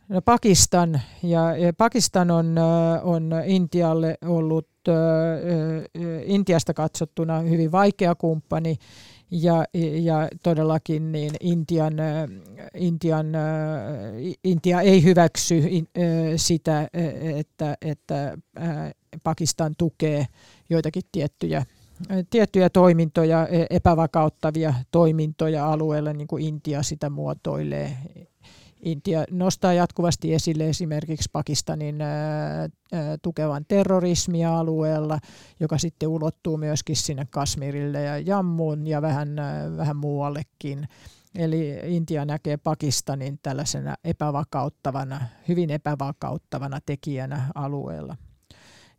No 0.10 0.22
Pakistan, 0.22 1.02
ja, 1.24 1.58
ja 1.58 1.74
Pakistan 1.74 2.32
on, 2.32 2.56
on 3.04 3.32
Intialle 3.46 4.18
ollut 4.26 4.68
Intiasta 6.24 6.74
katsottuna 6.74 7.40
hyvin 7.40 7.72
vaikea 7.72 8.16
kumppani, 8.16 8.78
ja, 9.32 9.66
ja 10.02 10.28
todellakin 10.44 11.12
niin 11.12 11.32
Intian, 11.40 11.94
Intian, 12.74 13.26
Intia 14.44 14.82
ei 14.82 15.04
hyväksy 15.04 15.64
sitä, 16.36 16.88
että, 17.38 17.78
että 17.82 18.38
Pakistan 19.24 19.76
tukee 19.78 20.26
joitakin 20.70 21.04
tiettyjä 21.12 21.66
tiettyjä 22.30 22.70
toimintoja, 22.70 23.48
e, 23.48 23.66
epävakauttavia 23.70 24.74
toimintoja 24.92 25.72
alueella, 25.72 26.14
niin 26.14 26.28
kuin 26.28 26.44
Intia 26.44 26.84
sitä 26.84 27.10
muotoilee. 27.10 27.98
Intia 28.84 29.24
nostaa 29.32 29.74
jatkuvasti 29.74 30.34
esille 30.34 30.70
esimerkiksi 30.70 31.30
Pakistanin 31.34 31.96
tukevan 33.22 33.66
terrorismia 33.68 34.60
alueella, 34.60 35.20
joka 35.60 35.78
sitten 35.78 36.10
ulottuu 36.10 36.58
myöskin 36.58 36.96
sinne 36.96 37.28
Kasmirille 37.30 38.02
ja 38.02 38.18
Jammuun 38.18 38.88
ja 38.88 39.02
vähän, 39.02 39.36
vähän 39.78 39.98
muuallekin. 39.98 40.88
Eli 41.36 41.80
Intia 41.84 42.26
näkee 42.26 42.58
Pakistanin 42.58 43.40
tällaisena 43.42 43.96
epävakauttavana, 44.04 45.22
hyvin 45.48 45.70
epävakauttavana 45.70 46.80
tekijänä 46.86 47.52
alueella. 47.56 48.16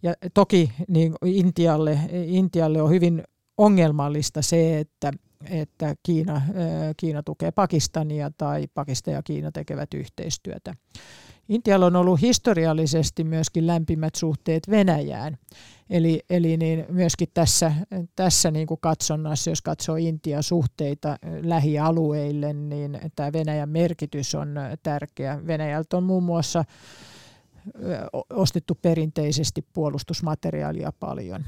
Ja 0.03 0.15
toki 0.35 0.73
niin 0.89 1.15
Intialle, 1.25 1.99
Intialle 2.13 2.83
on 2.83 2.91
hyvin 2.91 3.23
ongelmallista 3.57 4.43
se, 4.43 4.79
että, 4.79 5.13
että 5.51 5.95
Kiina, 6.03 6.43
Kiina 6.97 7.23
tukee 7.23 7.51
Pakistania 7.51 8.31
tai 8.39 8.67
Pakistan 8.75 9.15
ja 9.15 9.23
Kiina 9.23 9.53
tekevät 9.53 9.95
yhteistyötä. 9.95 10.75
Intialla 11.49 11.87
on 11.87 11.97
ollut 11.97 12.21
historiallisesti 12.21 13.25
myöskin 13.25 13.67
lämpimät 13.67 14.15
suhteet 14.15 14.71
Venäjään. 14.71 15.39
Eli, 15.91 16.21
eli 16.31 16.57
niin 16.57 16.85
myöskin 16.89 17.29
tässä, 17.35 17.73
tässä 18.17 18.51
niin 18.51 18.67
kuin 18.67 18.81
katsonnassa, 18.81 19.51
jos 19.51 19.63
katsoo 19.63 19.97
Intian 19.97 20.43
suhteita 20.43 21.17
lähialueille, 21.43 22.53
niin 22.53 23.01
tämä 23.17 23.33
Venäjän 23.33 23.69
merkitys 23.69 24.35
on 24.35 24.55
tärkeä. 24.83 25.47
Venäjältä 25.47 25.97
on 25.97 26.03
muun 26.03 26.23
muassa 26.23 26.65
ostettu 28.31 28.79
perinteisesti 28.83 29.65
puolustusmateriaalia 29.73 30.93
paljon. 31.01 31.45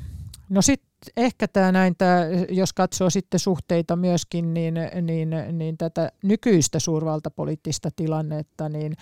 No 0.53 0.63
sitten 0.63 1.13
ehkä 1.17 1.49
tämä 1.49 1.73
näin, 1.73 1.95
tää, 1.99 2.27
jos 2.51 2.73
katsoo 2.73 3.11
sitten 3.11 3.41
suhteita 3.41 3.97
myöskin, 3.97 4.55
niin, 4.55 4.75
niin, 5.03 5.31
niin 5.53 5.79
tätä 5.79 6.13
nykyistä 6.23 6.79
suurvaltapoliittista 6.79 7.89
tilannetta, 7.97 8.69
niin 8.69 8.95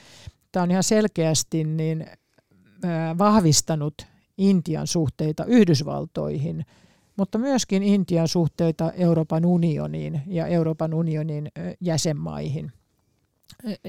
tämä 0.53 0.63
on 0.63 0.71
ihan 0.71 0.83
selkeästi 0.83 1.65
niin, 1.65 2.07
vahvistanut 3.19 3.95
Intian 4.39 4.87
suhteita 4.87 5.45
Yhdysvaltoihin, 5.45 6.65
mutta 7.17 7.39
myöskin 7.39 7.83
Intian 7.83 8.29
suhteita 8.29 8.93
Euroopan 8.93 9.45
unioniin 9.45 10.23
ja 10.27 10.47
Euroopan 10.47 10.95
unionin 10.95 11.49
jäsenmaihin 11.81 12.73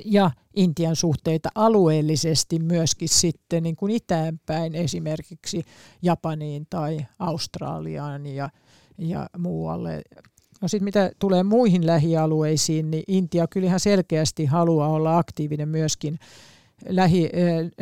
ja 0.06 0.32
Intian 0.56 0.95
suhteita 0.95 1.50
alueellisesti 1.56 2.60
myöskin 2.60 3.10
sitten 3.10 3.63
niin 3.63 3.76
kuin 3.76 3.91
itäänpäin 3.91 4.76
esimerkiksi 4.76 5.63
Japaniin 6.02 6.67
tai 6.69 6.97
Australiaan 7.19 8.26
ja, 8.26 8.50
ja 8.97 9.30
muualle. 9.38 10.02
No 10.62 10.67
sitten 10.67 10.84
mitä 10.84 11.12
tulee 11.19 11.43
muihin 11.43 11.86
lähialueisiin, 11.88 12.91
niin 12.91 13.04
Intia 13.08 13.47
kyllä 13.47 13.67
ihan 13.67 13.80
selkeästi 13.80 14.45
haluaa 14.45 14.89
olla 14.89 15.17
aktiivinen 15.17 15.69
myöskin 15.69 16.19
lähi, 16.89 17.30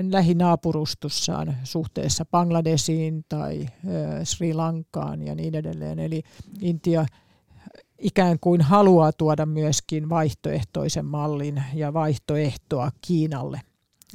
lähinaapurustussaan 0.10 1.58
suhteessa 1.64 2.26
Bangladesiin 2.26 3.26
tai 3.30 3.66
Sri 4.24 4.54
Lankaan 4.54 5.22
ja 5.22 5.36
niin 5.36 5.56
edelleen. 5.56 6.00
Eli 6.00 6.24
Intia 6.62 7.06
ikään 8.00 8.38
kuin 8.42 8.62
haluaa 8.62 9.12
tuoda 9.12 9.46
myöskin 9.46 10.10
vaihtoehtoisen 10.10 11.06
mallin 11.06 11.64
ja 11.74 11.94
vaihtoehtoa 11.94 12.92
Kiinalle 13.08 13.62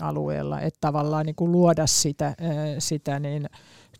alueella, 0.00 0.60
että 0.60 0.78
tavallaan 0.80 1.26
niin 1.26 1.36
kuin 1.36 1.52
luoda 1.52 1.86
sitä, 1.86 2.34
sitä 2.78 3.20
niin 3.20 3.46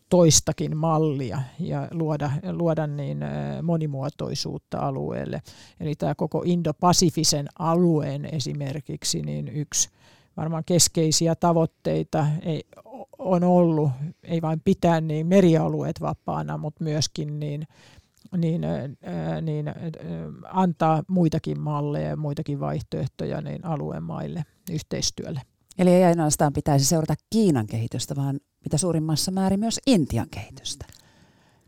toistakin 0.09 0.77
mallia 0.77 1.41
ja 1.59 1.87
luoda, 1.91 2.31
luoda 2.51 2.87
niin 2.87 3.17
monimuotoisuutta 3.63 4.79
alueelle. 4.79 5.41
Eli 5.79 5.95
tämä 5.95 6.15
koko 6.15 6.43
Indo-Pasifisen 6.45 7.47
alueen 7.59 8.25
esimerkiksi 8.25 9.21
niin 9.21 9.47
yksi 9.47 9.89
varmaan 10.37 10.63
keskeisiä 10.65 11.35
tavoitteita 11.35 12.27
ei, 12.41 12.63
on 13.19 13.43
ollut, 13.43 13.91
ei 14.23 14.41
vain 14.41 14.61
pitää 14.65 15.01
niin 15.01 15.27
merialueet 15.27 16.01
vapaana, 16.01 16.57
mutta 16.57 16.83
myöskin 16.83 17.39
niin 17.39 17.67
niin, 18.37 18.61
niin 19.41 19.65
antaa 20.43 21.03
muitakin 21.07 21.59
malleja 21.59 22.09
ja 22.09 22.17
muitakin 22.17 22.59
vaihtoehtoja 22.59 23.41
niin 23.41 23.65
alueen 23.65 24.03
maille 24.03 24.43
yhteistyölle. 24.71 25.41
Eli 25.77 25.89
ei 25.89 26.03
ainoastaan 26.03 26.53
pitäisi 26.53 26.85
seurata 26.85 27.13
Kiinan 27.29 27.67
kehitystä, 27.67 28.15
vaan 28.15 28.39
mitä 28.63 28.77
suurimmassa 28.77 29.31
määrin 29.31 29.59
myös 29.59 29.79
Intian 29.87 30.29
kehitystä. 30.29 30.85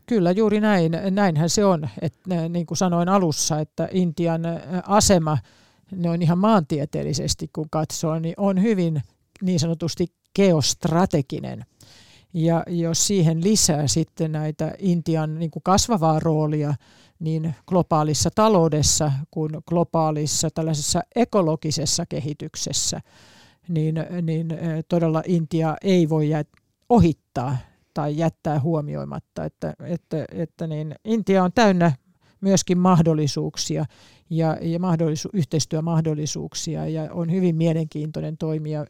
Kyllä, 0.06 0.30
juuri 0.30 0.60
näin. 0.60 0.92
Näinhän 1.10 1.50
se 1.50 1.64
on. 1.64 1.88
Että, 2.02 2.48
niin 2.48 2.66
kuin 2.66 2.78
sanoin 2.78 3.08
alussa, 3.08 3.60
että 3.60 3.88
Intian 3.92 4.42
asema 4.86 5.38
noin 5.92 6.22
ihan 6.22 6.38
maantieteellisesti 6.38 7.50
kun 7.52 7.70
katsoo, 7.70 8.18
niin 8.18 8.34
on 8.36 8.62
hyvin 8.62 9.02
niin 9.42 9.60
sanotusti 9.60 10.06
geostrateginen– 10.34 11.64
ja 12.34 12.62
jos 12.66 13.06
siihen 13.06 13.44
lisää 13.44 13.86
sitten 13.86 14.32
näitä 14.32 14.74
Intian 14.78 15.38
niin 15.38 15.50
kuin 15.50 15.62
kasvavaa 15.62 16.20
roolia 16.20 16.74
niin 17.18 17.54
globaalissa 17.66 18.30
taloudessa 18.34 19.12
kuin 19.30 19.50
globaalissa 19.68 20.48
tällaisessa 20.50 21.00
ekologisessa 21.16 22.06
kehityksessä, 22.06 23.00
niin, 23.68 23.94
niin 24.22 24.48
todella 24.88 25.22
Intia 25.26 25.76
ei 25.82 26.08
voi 26.08 26.28
jät, 26.28 26.48
ohittaa 26.88 27.56
tai 27.94 28.16
jättää 28.18 28.60
huomioimatta, 28.60 29.44
että, 29.44 29.74
että, 29.80 30.24
että 30.32 30.66
niin 30.66 30.94
Intia 31.04 31.44
on 31.44 31.52
täynnä 31.52 31.92
myöskin 32.40 32.78
mahdollisuuksia 32.78 33.84
ja, 34.30 34.56
ja 34.60 34.78
mahdollisu, 34.78 35.28
yhteistyömahdollisuuksia 35.32 36.88
ja 36.88 37.08
on 37.12 37.32
hyvin 37.32 37.56
mielenkiintoinen 37.56 38.38
toimija 38.38 38.86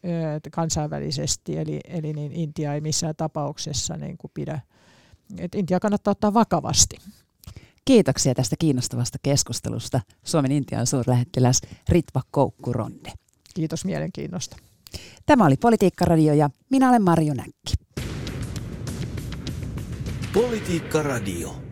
kansainvälisesti, 0.51 1.57
eli, 1.57 1.79
eli 1.87 2.13
niin 2.13 2.31
Intia 2.31 2.73
ei 2.73 2.81
missään 2.81 3.15
tapauksessa 3.15 3.97
niin 3.97 4.17
kuin 4.17 4.31
pidä, 4.33 4.59
että 5.37 5.57
Intia 5.57 5.79
kannattaa 5.79 6.11
ottaa 6.11 6.33
vakavasti. 6.33 6.97
Kiitoksia 7.85 8.35
tästä 8.35 8.55
kiinnostavasta 8.59 9.17
keskustelusta 9.23 10.01
Suomen 10.23 10.51
Intian 10.51 10.87
suurlähettiläs 10.87 11.61
Ritva 11.89 12.21
Koukkuronne. 12.31 13.13
Kiitos 13.53 13.85
mielenkiinnosta. 13.85 14.57
Tämä 15.25 15.45
oli 15.45 15.57
Politiikka-radio 15.57 16.33
ja 16.33 16.49
minä 16.69 16.89
olen 16.89 17.01
Marjo 17.01 17.33
Näkki. 17.33 17.73
Politiikka 20.33 21.03
Radio. 21.03 21.68